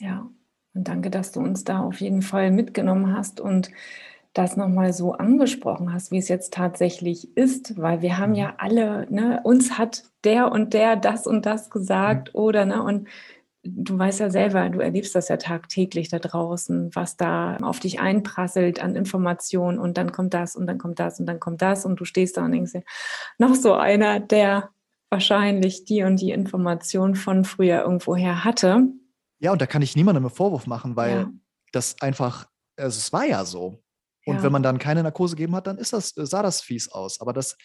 Ja, 0.00 0.28
Und 0.74 0.86
danke, 0.86 1.08
dass 1.08 1.32
du 1.32 1.40
uns 1.40 1.64
da 1.64 1.80
auf 1.80 2.02
jeden 2.02 2.20
Fall 2.20 2.50
mitgenommen 2.50 3.16
hast 3.16 3.40
und 3.40 3.70
das 4.34 4.58
nochmal 4.58 4.92
so 4.92 5.14
angesprochen 5.14 5.94
hast, 5.94 6.10
wie 6.10 6.18
es 6.18 6.28
jetzt 6.28 6.52
tatsächlich 6.52 7.34
ist, 7.38 7.78
weil 7.78 8.02
wir 8.02 8.18
haben 8.18 8.34
ja 8.34 8.48
mhm. 8.48 8.54
alle, 8.58 9.10
ne, 9.10 9.40
uns 9.44 9.78
hat 9.78 10.04
der 10.24 10.52
und 10.52 10.74
der 10.74 10.96
das 10.96 11.26
und 11.26 11.46
das 11.46 11.70
gesagt 11.70 12.34
mhm. 12.34 12.38
oder, 12.40 12.66
ne, 12.66 12.82
und 12.82 13.08
du 13.76 13.98
weißt 13.98 14.20
ja 14.20 14.30
selber, 14.30 14.68
du 14.68 14.80
erlebst 14.80 15.14
das 15.14 15.28
ja 15.28 15.36
tagtäglich 15.36 16.08
da 16.08 16.18
draußen, 16.18 16.94
was 16.94 17.16
da 17.16 17.56
auf 17.58 17.80
dich 17.80 18.00
einprasselt 18.00 18.82
an 18.82 18.96
Informationen 18.96 19.78
und 19.78 19.98
dann 19.98 20.12
kommt 20.12 20.34
das 20.34 20.56
und 20.56 20.66
dann 20.66 20.78
kommt 20.78 20.98
das 20.98 21.20
und 21.20 21.26
dann 21.26 21.40
kommt 21.40 21.62
das 21.62 21.84
und 21.84 22.00
du 22.00 22.04
stehst 22.04 22.36
da 22.36 22.44
und 22.44 22.52
denkst 22.52 22.72
dir, 22.72 22.82
noch 23.38 23.54
so 23.54 23.74
einer, 23.74 24.20
der 24.20 24.70
wahrscheinlich 25.10 25.84
die 25.84 26.02
und 26.02 26.20
die 26.20 26.30
Information 26.30 27.14
von 27.14 27.44
früher 27.44 27.82
irgendwoher 27.82 28.44
hatte. 28.44 28.88
Ja, 29.40 29.52
und 29.52 29.62
da 29.62 29.66
kann 29.66 29.82
ich 29.82 29.96
niemandem 29.96 30.24
einen 30.24 30.34
Vorwurf 30.34 30.66
machen, 30.66 30.96
weil 30.96 31.10
ja. 31.10 31.30
das 31.72 32.00
einfach, 32.00 32.46
also 32.76 32.98
es 32.98 33.12
war 33.12 33.24
ja 33.24 33.44
so. 33.44 33.82
Und 34.26 34.36
ja. 34.36 34.42
wenn 34.42 34.52
man 34.52 34.62
dann 34.62 34.78
keine 34.78 35.02
Narkose 35.02 35.36
gegeben 35.36 35.54
hat, 35.56 35.66
dann 35.66 35.78
ist 35.78 35.92
das, 35.92 36.12
sah 36.14 36.42
das 36.42 36.60
fies 36.60 36.90
aus. 36.90 37.20
Aber 37.20 37.32
das 37.32 37.56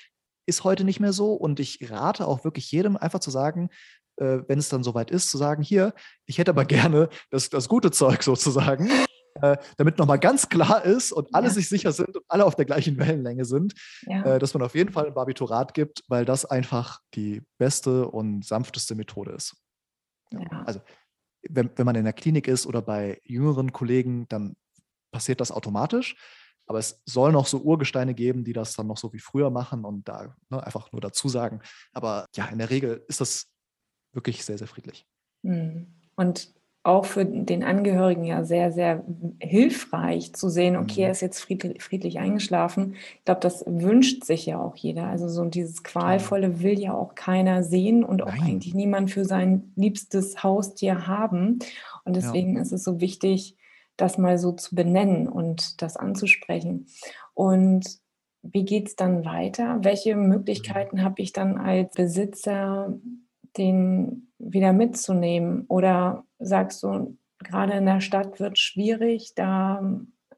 ist 0.46 0.64
heute 0.64 0.84
nicht 0.84 1.00
mehr 1.00 1.14
so. 1.14 1.34
Und 1.34 1.60
ich 1.60 1.90
rate 1.90 2.28
auch 2.28 2.44
wirklich 2.44 2.72
jedem 2.72 2.96
einfach 2.96 3.20
zu 3.20 3.32
sagen, 3.32 3.70
äh, 4.18 4.40
wenn 4.48 4.60
es 4.60 4.70
dann 4.70 4.84
soweit 4.84 5.12
ist, 5.12 5.30
zu 5.30 5.38
sagen, 5.38 5.64
hier, 5.64 5.94
ich 6.26 6.38
hätte 6.38 6.52
aber 6.52 6.66
gerne 6.66 7.10
das, 7.30 7.50
das 7.50 7.70
gute 7.70 7.92
Zeug 7.92 8.24
sozusagen, 8.24 8.90
äh, 9.42 9.58
damit 9.78 9.98
nochmal 9.98 10.20
ganz 10.20 10.50
klar 10.50 10.84
ist 10.86 11.12
und 11.12 11.34
alle 11.34 11.48
ja. 11.48 11.54
sich 11.54 11.70
sicher 11.70 11.92
sind 11.92 12.16
und 12.16 12.26
alle 12.28 12.46
auf 12.46 12.56
der 12.56 12.66
gleichen 12.66 12.98
Wellenlänge 12.98 13.46
sind, 13.46 13.74
ja. 14.04 14.24
äh, 14.24 14.40
dass 14.40 14.54
man 14.54 14.64
auf 14.64 14.76
jeden 14.76 14.92
Fall 14.92 15.08
ein 15.08 15.14
Barbiturat 15.14 15.74
gibt, 15.74 16.04
weil 16.08 16.26
das 16.26 16.46
einfach 16.46 17.00
die 17.16 17.42
beste 17.58 18.08
und 18.08 18.46
sanfteste 18.46 18.96
Methode 18.96 19.32
ist. 19.32 19.56
Ja. 20.32 20.64
Also 20.66 20.82
wenn, 21.50 21.70
wenn 21.76 21.86
man 21.86 21.96
in 21.96 22.06
der 22.06 22.14
Klinik 22.14 22.48
ist 22.48 22.66
oder 22.66 22.82
bei 22.82 23.20
jüngeren 23.24 23.74
Kollegen, 23.74 24.28
dann 24.30 24.56
passiert 25.12 25.42
das 25.42 25.52
automatisch. 25.52 26.16
Aber 26.66 26.80
es 26.80 27.02
soll 27.06 27.34
noch 27.34 27.46
so 27.46 27.60
Urgesteine 27.60 28.14
geben, 28.14 28.46
die 28.46 28.54
das 28.54 28.74
dann 28.74 28.88
noch 28.88 28.98
so 28.98 29.12
wie 29.12 29.20
früher 29.20 29.50
machen 29.50 29.84
und 29.84 30.08
da 30.08 30.34
ne, 30.50 30.66
einfach 30.66 30.92
nur 30.94 31.02
dazu 31.02 31.28
sagen. 31.28 31.62
Aber 31.92 32.26
ja, 32.36 32.46
in 32.46 32.58
der 32.58 32.70
Regel 32.70 33.04
ist 33.08 33.20
das 33.20 33.53
wirklich 34.14 34.46
sehr, 34.46 34.58
sehr 34.58 34.68
friedlich. 34.68 35.06
Hm. 35.44 35.88
Und 36.16 36.54
auch 36.84 37.06
für 37.06 37.26
den 37.26 37.64
Angehörigen 37.64 38.26
ja 38.26 38.44
sehr, 38.44 38.74
sehr 38.74 39.06
hilfreich 39.40 40.34
zu 40.34 40.50
sehen, 40.50 40.76
okay, 40.76 41.00
mhm. 41.02 41.06
er 41.06 41.12
ist 41.12 41.22
jetzt 41.22 41.40
friedlich, 41.40 41.82
friedlich 41.82 42.20
eingeschlafen. 42.20 42.96
Ich 43.20 43.24
glaube, 43.24 43.40
das 43.40 43.64
wünscht 43.66 44.26
sich 44.26 44.46
ja 44.46 44.60
auch 44.60 44.76
jeder. 44.76 45.08
Also 45.08 45.30
so 45.30 45.46
dieses 45.46 45.84
Qualvolle 45.84 46.62
will 46.62 46.78
ja 46.78 46.94
auch 46.94 47.16
keiner 47.16 47.64
sehen 47.64 48.04
und 48.04 48.22
auch 48.22 48.36
Nein. 48.36 48.44
eigentlich 48.44 48.74
niemand 48.74 49.12
für 49.12 49.24
sein 49.24 49.72
liebstes 49.78 50.44
Haustier 50.44 51.08
haben. 51.08 51.60
Und 52.04 52.18
deswegen 52.18 52.58
ja. 52.58 52.62
ist 52.62 52.74
es 52.74 52.84
so 52.84 53.00
wichtig, 53.00 53.56
das 53.96 54.18
mal 54.18 54.38
so 54.38 54.52
zu 54.52 54.76
benennen 54.76 55.30
und 55.30 55.82
das 55.82 55.96
anzusprechen. 55.96 56.88
Und 57.34 57.86
wie 58.42 58.66
geht 58.66 58.90
es 58.90 58.96
dann 58.98 59.24
weiter? 59.24 59.78
Welche 59.84 60.18
mhm. 60.18 60.28
Möglichkeiten 60.28 61.02
habe 61.02 61.22
ich 61.22 61.32
dann 61.32 61.58
als 61.58 61.94
Besitzer, 61.94 62.94
den 63.58 64.32
wieder 64.38 64.74
mitzunehmen? 64.74 65.66
Oder 65.68 66.26
sagst 66.40 66.84
du, 66.84 67.18
gerade 67.40 67.74
in 67.74 67.86
der 67.86 68.02
Stadt 68.02 68.40
wird 68.40 68.54
es 68.54 68.60
schwierig, 68.60 69.34
da 69.36 69.82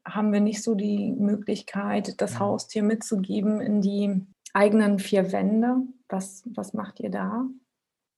haben 0.04 0.32
wir 0.32 0.40
nicht 0.40 0.62
so 0.62 0.74
die 0.74 1.12
Möglichkeit, 1.12 2.20
das 2.20 2.38
Haustier 2.38 2.82
mitzugeben 2.82 3.60
in 3.60 3.80
die 3.80 4.24
eigenen 4.52 4.98
vier 4.98 5.32
Wände? 5.32 5.76
Was, 6.08 6.44
was 6.54 6.72
macht 6.72 7.00
ihr 7.00 7.10
da? 7.10 7.46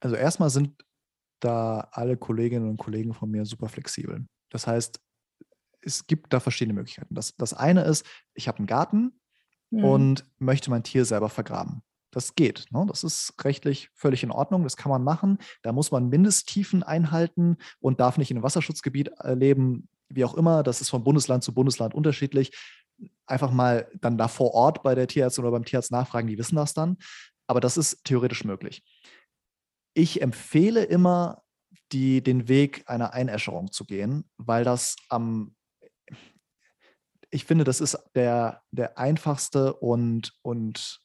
Also 0.00 0.16
erstmal 0.16 0.50
sind 0.50 0.84
da 1.40 1.88
alle 1.92 2.16
Kolleginnen 2.16 2.68
und 2.68 2.76
Kollegen 2.76 3.14
von 3.14 3.30
mir 3.30 3.44
super 3.44 3.68
flexibel. 3.68 4.26
Das 4.50 4.66
heißt, 4.66 5.00
es 5.80 6.06
gibt 6.06 6.32
da 6.32 6.40
verschiedene 6.40 6.74
Möglichkeiten. 6.74 7.14
Das, 7.14 7.36
das 7.36 7.54
eine 7.54 7.82
ist, 7.84 8.04
ich 8.34 8.48
habe 8.48 8.58
einen 8.58 8.66
Garten 8.66 9.20
mhm. 9.70 9.84
und 9.84 10.26
möchte 10.38 10.70
mein 10.70 10.82
Tier 10.82 11.04
selber 11.04 11.28
vergraben. 11.28 11.82
Das 12.10 12.34
geht. 12.34 12.66
Ne? 12.70 12.86
Das 12.88 13.04
ist 13.04 13.34
rechtlich 13.44 13.90
völlig 13.94 14.22
in 14.22 14.30
Ordnung. 14.30 14.62
Das 14.62 14.76
kann 14.76 14.90
man 14.90 15.04
machen. 15.04 15.38
Da 15.62 15.72
muss 15.72 15.90
man 15.90 16.08
Mindesttiefen 16.08 16.82
einhalten 16.82 17.56
und 17.80 18.00
darf 18.00 18.18
nicht 18.18 18.30
in 18.30 18.36
einem 18.36 18.44
Wasserschutzgebiet 18.44 19.10
äh, 19.20 19.34
leben, 19.34 19.88
wie 20.08 20.24
auch 20.24 20.34
immer. 20.34 20.62
Das 20.62 20.80
ist 20.80 20.88
von 20.88 21.04
Bundesland 21.04 21.44
zu 21.44 21.52
Bundesland 21.52 21.94
unterschiedlich. 21.94 22.56
Einfach 23.26 23.50
mal 23.50 23.90
dann 24.00 24.16
da 24.18 24.28
vor 24.28 24.54
Ort 24.54 24.82
bei 24.82 24.94
der 24.94 25.06
Tierärztin 25.06 25.44
oder 25.44 25.52
beim 25.52 25.64
Tierarzt 25.64 25.92
nachfragen, 25.92 26.28
die 26.28 26.38
wissen 26.38 26.56
das 26.56 26.74
dann. 26.74 26.96
Aber 27.46 27.60
das 27.60 27.76
ist 27.76 28.04
theoretisch 28.04 28.44
möglich. 28.44 28.82
Ich 29.94 30.22
empfehle 30.22 30.84
immer, 30.84 31.42
die, 31.92 32.22
den 32.22 32.48
Weg 32.48 32.84
einer 32.86 33.12
Einäscherung 33.12 33.72
zu 33.72 33.84
gehen, 33.84 34.28
weil 34.36 34.64
das 34.64 34.96
am 35.08 35.54
ich 37.30 37.44
finde, 37.44 37.64
das 37.64 37.80
ist 37.80 37.98
der, 38.14 38.62
der 38.70 38.98
einfachste 38.98 39.74
und, 39.74 40.32
und 40.42 41.00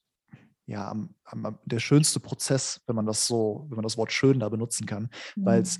ja, 0.65 0.89
am, 0.89 1.15
am, 1.25 1.59
der 1.65 1.79
schönste 1.79 2.19
Prozess, 2.19 2.81
wenn 2.87 2.95
man 2.95 3.05
das 3.05 3.27
so, 3.27 3.65
wenn 3.69 3.75
man 3.75 3.83
das 3.83 3.97
Wort 3.97 4.11
schön 4.11 4.39
da 4.39 4.49
benutzen 4.49 4.85
kann, 4.85 5.09
mhm. 5.35 5.45
weil 5.45 5.61
es 5.61 5.79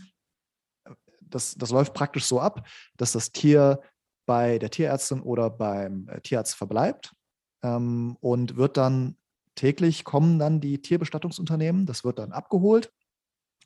das, 1.22 1.56
das 1.56 1.72
läuft 1.72 1.94
praktisch 1.94 2.26
so 2.26 2.40
ab, 2.40 2.68
dass 2.98 3.14
das 3.14 3.32
Tier 3.32 3.82
bei 4.26 4.60
der 4.60 4.70
Tierärztin 4.70 5.22
oder 5.22 5.50
beim 5.50 6.08
äh, 6.08 6.22
Tierarzt 6.22 6.56
verbleibt 6.56 7.14
ähm, 7.64 8.18
und 8.22 8.56
wird 8.56 8.78
dann 8.78 9.18
täglich 9.56 10.04
kommen 10.04 10.40
dann 10.40 10.62
die 10.62 10.82
Tierbestattungsunternehmen, 10.82 11.86
das 11.86 12.04
wird 12.04 12.20
dann 12.20 12.32
abgeholt 12.32 12.92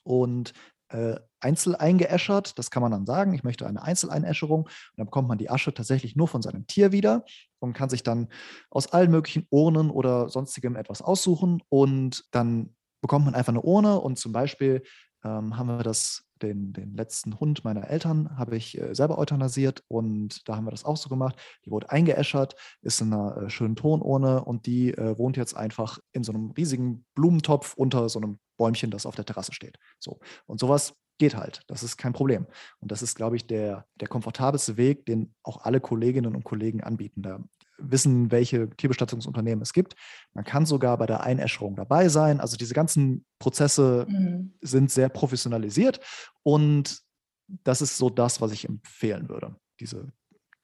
und 0.03 0.53
äh, 0.89 1.17
einzel 1.39 1.75
eingeäschert. 1.75 2.57
Das 2.57 2.71
kann 2.71 2.81
man 2.81 2.91
dann 2.91 3.05
sagen, 3.05 3.33
ich 3.33 3.43
möchte 3.43 3.67
eine 3.67 3.81
Einzeleinäscherung. 3.81 4.63
Und 4.63 4.71
dann 4.95 5.05
bekommt 5.05 5.27
man 5.27 5.37
die 5.37 5.49
Asche 5.49 5.73
tatsächlich 5.73 6.15
nur 6.15 6.27
von 6.27 6.41
seinem 6.41 6.67
Tier 6.67 6.91
wieder 6.91 7.25
und 7.59 7.73
kann 7.73 7.89
sich 7.89 8.03
dann 8.03 8.27
aus 8.69 8.87
allen 8.87 9.11
möglichen 9.11 9.47
Urnen 9.49 9.89
oder 9.89 10.29
sonstigem 10.29 10.75
etwas 10.75 11.01
aussuchen. 11.01 11.61
Und 11.69 12.25
dann 12.31 12.75
bekommt 13.01 13.25
man 13.25 13.35
einfach 13.35 13.53
eine 13.53 13.61
Urne 13.61 13.99
und 13.99 14.17
zum 14.17 14.31
Beispiel 14.31 14.83
ähm, 15.23 15.57
haben 15.57 15.67
wir 15.67 15.83
das, 15.83 16.23
den, 16.41 16.73
den 16.73 16.95
letzten 16.95 17.39
Hund 17.39 17.63
meiner 17.63 17.89
Eltern 17.89 18.37
habe 18.37 18.55
ich 18.55 18.77
äh, 18.77 18.93
selber 18.93 19.17
euthanasiert 19.17 19.83
und 19.87 20.47
da 20.47 20.55
haben 20.55 20.65
wir 20.65 20.71
das 20.71 20.85
auch 20.85 20.97
so 20.97 21.09
gemacht. 21.09 21.35
Die 21.65 21.71
wurde 21.71 21.89
eingeäschert, 21.89 22.55
ist 22.81 23.01
in 23.01 23.13
einer 23.13 23.37
äh, 23.37 23.49
schönen 23.49 23.75
Tonurne 23.75 24.43
und 24.43 24.65
die 24.65 24.93
äh, 24.93 25.17
wohnt 25.17 25.37
jetzt 25.37 25.55
einfach 25.55 25.99
in 26.11 26.23
so 26.23 26.31
einem 26.31 26.51
riesigen 26.51 27.05
Blumentopf 27.15 27.73
unter 27.75 28.07
so 28.09 28.19
einem 28.19 28.39
Bäumchen, 28.57 28.91
das 28.91 29.05
auf 29.05 29.15
der 29.15 29.25
Terrasse 29.25 29.53
steht. 29.53 29.77
So. 29.99 30.19
Und 30.45 30.59
sowas 30.59 30.93
geht 31.17 31.35
halt. 31.35 31.61
Das 31.67 31.83
ist 31.83 31.97
kein 31.97 32.13
Problem. 32.13 32.45
Und 32.79 32.91
das 32.91 33.01
ist, 33.01 33.15
glaube 33.15 33.35
ich, 33.35 33.47
der, 33.47 33.85
der 33.95 34.07
komfortabelste 34.07 34.77
Weg, 34.77 35.05
den 35.05 35.33
auch 35.43 35.63
alle 35.63 35.79
Kolleginnen 35.79 36.35
und 36.35 36.43
Kollegen 36.43 36.83
anbieten. 36.83 37.21
Da 37.21 37.43
wissen, 37.77 38.31
welche 38.31 38.69
Tierbestattungsunternehmen 38.71 39.61
es 39.61 39.73
gibt. 39.73 39.95
Man 40.33 40.43
kann 40.43 40.65
sogar 40.65 40.97
bei 40.97 41.05
der 41.05 41.21
Einäscherung 41.21 41.75
dabei 41.75 42.09
sein. 42.09 42.39
Also 42.39 42.57
diese 42.57 42.73
ganzen 42.73 43.25
Prozesse 43.39 44.05
mhm. 44.09 44.53
sind 44.61 44.91
sehr 44.91 45.09
professionalisiert 45.09 45.99
und 46.43 47.01
das 47.47 47.81
ist 47.81 47.97
so 47.97 48.09
das, 48.09 48.41
was 48.41 48.51
ich 48.51 48.67
empfehlen 48.67 49.29
würde, 49.29 49.55
diese, 49.79 50.11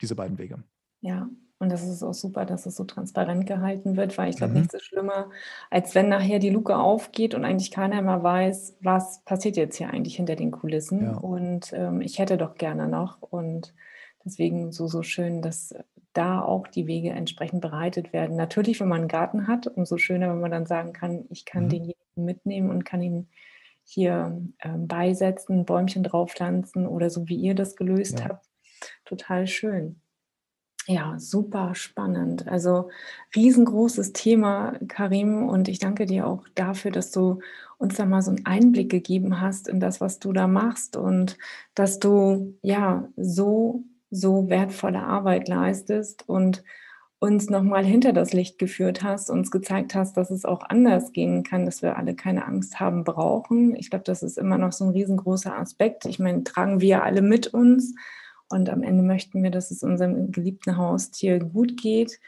diese 0.01 0.15
beiden 0.15 0.37
Wege. 0.37 0.63
Ja, 1.01 1.29
und 1.63 1.71
das 1.71 1.87
ist 1.87 2.03
auch 2.03 2.13
super, 2.13 2.45
dass 2.45 2.65
es 2.65 2.75
so 2.75 2.83
transparent 2.83 3.47
gehalten 3.47 3.95
wird, 3.95 4.17
weil 4.17 4.29
ich 4.29 4.37
glaube, 4.37 4.53
mhm. 4.53 4.59
nichts 4.59 4.73
ist 4.73 4.85
schlimmer, 4.85 5.29
als 5.71 5.95
wenn 5.95 6.09
nachher 6.09 6.39
die 6.39 6.49
Luke 6.49 6.75
aufgeht 6.75 7.33
und 7.33 7.45
eigentlich 7.45 7.71
keiner 7.71 8.01
mehr 8.01 8.21
weiß, 8.21 8.77
was 8.81 9.23
passiert 9.23 9.57
jetzt 9.57 9.77
hier 9.77 9.89
eigentlich 9.89 10.17
hinter 10.17 10.35
den 10.35 10.51
Kulissen. 10.51 11.03
Ja. 11.03 11.17
Und 11.17 11.73
ähm, 11.73 12.01
ich 12.01 12.19
hätte 12.19 12.37
doch 12.37 12.55
gerne 12.55 12.87
noch. 12.87 13.21
Und 13.21 13.73
deswegen 14.25 14.71
so, 14.71 14.87
so 14.87 15.01
schön, 15.03 15.41
dass 15.41 15.73
da 16.11 16.41
auch 16.41 16.67
die 16.67 16.85
Wege 16.85 17.11
entsprechend 17.11 17.61
bereitet 17.61 18.13
werden. 18.13 18.35
Natürlich, 18.35 18.79
wenn 18.79 18.89
man 18.89 19.01
einen 19.01 19.07
Garten 19.07 19.47
hat, 19.47 19.67
umso 19.67 19.97
schöner, 19.97 20.29
wenn 20.29 20.41
man 20.41 20.51
dann 20.51 20.65
sagen 20.65 20.93
kann, 20.93 21.25
ich 21.29 21.45
kann 21.45 21.65
mhm. 21.65 21.69
denjenigen 21.69 22.25
mitnehmen 22.25 22.69
und 22.69 22.83
kann 22.83 23.01
ihn 23.01 23.27
hier 23.85 24.41
ähm, 24.61 24.87
beisetzen, 24.87 25.65
Bäumchen 25.65 26.03
draufpflanzen 26.03 26.87
oder 26.87 27.09
so, 27.09 27.27
wie 27.27 27.35
ihr 27.35 27.55
das 27.55 27.75
gelöst 27.75 28.19
ja. 28.19 28.25
habt. 28.29 28.45
Total 29.05 29.47
schön. 29.47 30.01
Ja, 30.87 31.15
super 31.17 31.75
spannend. 31.75 32.47
Also 32.47 32.89
riesengroßes 33.35 34.11
Thema, 34.11 34.73
Karim. 34.89 35.47
Und 35.47 35.69
ich 35.69 35.79
danke 35.79 36.05
dir 36.05 36.27
auch 36.27 36.45
dafür, 36.55 36.91
dass 36.91 37.11
du 37.11 37.39
uns 37.77 37.95
da 37.95 38.05
mal 38.05 38.21
so 38.21 38.31
einen 38.31 38.45
Einblick 38.45 38.89
gegeben 38.89 39.39
hast 39.39 39.67
in 39.67 39.79
das, 39.79 40.01
was 40.01 40.19
du 40.19 40.33
da 40.33 40.47
machst 40.47 40.97
und 40.97 41.37
dass 41.73 41.99
du 41.99 42.57
ja 42.61 43.07
so, 43.15 43.83
so 44.11 44.49
wertvolle 44.49 45.03
Arbeit 45.03 45.47
leistest 45.47 46.27
und 46.27 46.63
uns 47.19 47.49
nochmal 47.49 47.85
hinter 47.85 48.11
das 48.11 48.33
Licht 48.33 48.59
geführt 48.59 49.01
hast, 49.03 49.29
uns 49.29 49.51
gezeigt 49.51 49.95
hast, 49.95 50.17
dass 50.17 50.29
es 50.29 50.43
auch 50.43 50.63
anders 50.67 51.13
gehen 51.13 51.43
kann, 51.43 51.65
dass 51.65 51.81
wir 51.81 51.95
alle 51.97 52.15
keine 52.15 52.45
Angst 52.45 52.81
haben 52.81 53.05
brauchen. 53.05 53.73
Ich 53.77 53.89
glaube, 53.89 54.03
das 54.03 54.23
ist 54.23 54.37
immer 54.37 54.57
noch 54.57 54.73
so 54.73 54.83
ein 54.83 54.91
riesengroßer 54.91 55.57
Aspekt. 55.57 56.03
Ich 56.03 56.19
meine, 56.19 56.43
tragen 56.43 56.81
wir 56.81 57.03
alle 57.03 57.21
mit 57.21 57.47
uns. 57.47 57.95
Und 58.53 58.69
am 58.69 58.83
Ende 58.83 59.03
möchten 59.03 59.41
wir, 59.41 59.49
dass 59.49 59.71
es 59.71 59.81
unserem 59.81 60.31
geliebten 60.31 60.77
Haustier 60.77 61.39
gut 61.39 61.81
geht. 61.81 62.19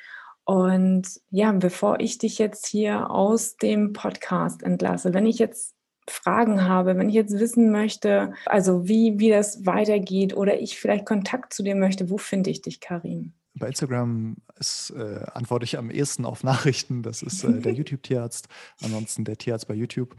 Und 0.43 1.03
ja, 1.29 1.51
bevor 1.51 1.99
ich 1.99 2.17
dich 2.17 2.39
jetzt 2.39 2.65
hier 2.65 3.11
aus 3.11 3.57
dem 3.57 3.93
Podcast 3.93 4.63
entlasse, 4.63 5.13
wenn 5.13 5.27
ich 5.27 5.37
jetzt 5.37 5.75
Fragen 6.07 6.63
habe, 6.63 6.97
wenn 6.97 7.09
ich 7.09 7.15
jetzt 7.15 7.39
wissen 7.39 7.71
möchte, 7.71 8.33
also 8.45 8.87
wie, 8.87 9.17
wie 9.19 9.29
das 9.29 9.65
weitergeht 9.65 10.35
oder 10.35 10.59
ich 10.59 10.79
vielleicht 10.79 11.05
Kontakt 11.05 11.53
zu 11.53 11.63
dir 11.63 11.75
möchte, 11.75 12.09
wo 12.09 12.17
finde 12.17 12.49
ich 12.49 12.61
dich, 12.61 12.79
Karim? 12.79 13.33
Bei 13.55 13.67
Instagram 13.67 14.37
ist, 14.59 14.91
äh, 14.91 15.25
antworte 15.33 15.63
ich 15.63 15.77
am 15.77 15.89
ehesten 15.89 16.25
auf 16.25 16.43
Nachrichten. 16.43 17.03
Das 17.03 17.21
ist 17.21 17.43
äh, 17.43 17.59
der 17.59 17.73
YouTube-Tierarzt. 17.73 18.47
Ansonsten 18.83 19.25
der 19.25 19.37
Tierarzt 19.37 19.67
bei 19.67 19.73
YouTube. 19.73 20.15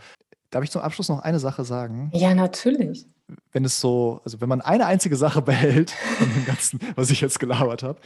Darf 0.51 0.65
ich 0.65 0.71
zum 0.71 0.83
Abschluss 0.83 1.09
noch 1.09 1.21
eine 1.21 1.39
Sache 1.39 1.65
sagen? 1.65 2.11
Ja, 2.15 2.35
natürlich. 2.35 3.07
Wenn 3.53 3.65
es 3.65 3.81
so, 3.81 4.21
also 4.25 4.41
wenn 4.41 4.49
man 4.49 4.61
eine 4.61 4.87
einzige 4.87 5.17
Sache 5.17 5.43
behält 5.43 5.91
von 5.91 6.33
dem 6.33 6.45
Ganzen, 6.45 6.81
was 6.95 7.11
ich 7.11 7.21
jetzt 7.21 7.41
gelabert 7.41 7.83
habe, 7.83 8.01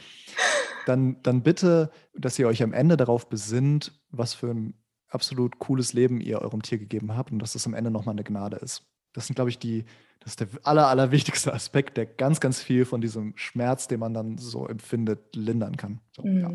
dann, 0.86 1.16
dann 1.22 1.42
bitte, 1.42 1.90
dass 2.14 2.38
ihr 2.38 2.48
euch 2.48 2.62
am 2.62 2.72
Ende 2.72 2.96
darauf 2.96 3.28
besinnt, 3.28 3.92
was 4.10 4.34
für 4.34 4.50
ein 4.50 4.74
absolut 5.08 5.58
cooles 5.58 5.92
Leben 5.92 6.20
ihr 6.20 6.40
eurem 6.40 6.62
Tier 6.62 6.78
gegeben 6.78 7.16
habt 7.16 7.32
und 7.32 7.40
dass 7.40 7.52
das 7.52 7.66
am 7.66 7.74
Ende 7.74 7.90
nochmal 7.90 8.14
eine 8.14 8.24
Gnade 8.24 8.56
ist. 8.56 8.86
Das 9.12 9.26
sind, 9.26 9.34
glaube 9.34 9.50
ich, 9.50 9.58
die, 9.58 9.84
das 10.20 10.32
ist 10.32 10.40
der 10.40 10.48
aller, 10.62 10.86
allerwichtigste 10.88 11.52
Aspekt, 11.54 11.96
der 11.96 12.06
ganz, 12.06 12.40
ganz 12.40 12.60
viel 12.60 12.84
von 12.84 13.00
diesem 13.00 13.32
Schmerz, 13.36 13.88
den 13.88 14.00
man 14.00 14.14
dann 14.14 14.38
so 14.38 14.66
empfindet, 14.66 15.34
lindern 15.34 15.76
kann. 15.76 16.00
So, 16.12 16.22
mhm. 16.22 16.40
ja. 16.40 16.50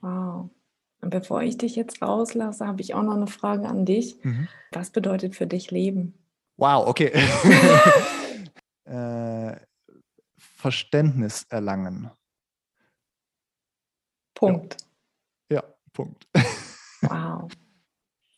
Wow. 0.00 0.50
Und 1.00 1.10
bevor 1.10 1.42
ich 1.42 1.56
dich 1.56 1.76
jetzt 1.76 2.02
rauslasse, 2.02 2.66
habe 2.66 2.82
ich 2.82 2.94
auch 2.94 3.02
noch 3.02 3.14
eine 3.14 3.28
Frage 3.28 3.68
an 3.68 3.84
dich. 3.84 4.22
Mhm. 4.24 4.48
Was 4.72 4.90
bedeutet 4.90 5.36
für 5.36 5.46
dich 5.46 5.70
Leben? 5.70 6.14
Wow, 6.58 6.88
okay. 6.88 7.12
äh, 8.84 9.56
Verständnis 10.36 11.46
erlangen. 11.48 12.10
Punkt. 14.34 14.76
Ja, 15.50 15.58
ja 15.58 15.64
Punkt. 15.92 16.26
wow. 17.02 17.48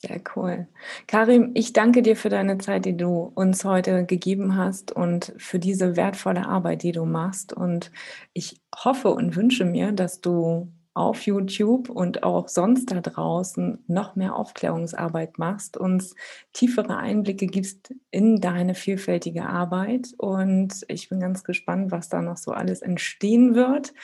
Sehr 0.02 0.20
cool. 0.34 0.66
Karim, 1.06 1.50
ich 1.54 1.74
danke 1.74 2.00
dir 2.02 2.16
für 2.16 2.30
deine 2.30 2.56
Zeit, 2.58 2.86
die 2.86 2.96
du 2.96 3.32
uns 3.34 3.64
heute 3.64 4.06
gegeben 4.06 4.56
hast 4.56 4.92
und 4.92 5.34
für 5.36 5.58
diese 5.58 5.94
wertvolle 5.96 6.46
Arbeit, 6.46 6.82
die 6.82 6.92
du 6.92 7.04
machst. 7.04 7.52
Und 7.52 7.90
ich 8.32 8.62
hoffe 8.74 9.10
und 9.10 9.36
wünsche 9.36 9.66
mir, 9.66 9.92
dass 9.92 10.22
du 10.22 10.72
auf 10.94 11.22
YouTube 11.22 11.88
und 11.88 12.22
auch 12.24 12.48
sonst 12.48 12.90
da 12.90 13.00
draußen 13.00 13.84
noch 13.86 14.16
mehr 14.16 14.34
Aufklärungsarbeit 14.34 15.38
machst, 15.38 15.76
uns 15.76 16.14
tiefere 16.52 16.96
Einblicke 16.96 17.46
gibst 17.46 17.94
in 18.10 18.40
deine 18.40 18.74
vielfältige 18.74 19.46
Arbeit. 19.46 20.14
Und 20.18 20.84
ich 20.88 21.08
bin 21.08 21.20
ganz 21.20 21.44
gespannt, 21.44 21.92
was 21.92 22.08
da 22.08 22.22
noch 22.22 22.36
so 22.36 22.52
alles 22.52 22.82
entstehen 22.82 23.54
wird. 23.54 23.94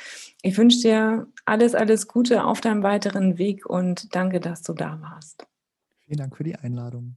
Ich 0.43 0.57
wünsche 0.57 0.81
dir 0.81 1.27
alles, 1.45 1.75
alles 1.75 2.07
Gute 2.07 2.45
auf 2.45 2.61
deinem 2.61 2.83
weiteren 2.83 3.39
Weg 3.39 3.67
und 3.67 4.15
danke, 4.15 4.41
dass 4.41 4.63
du 4.63 4.73
da 4.73 5.01
warst. 5.01 5.47
Vielen 6.05 6.19
Dank 6.19 6.37
für 6.37 6.45
die 6.45 6.55
Einladung. 6.55 7.17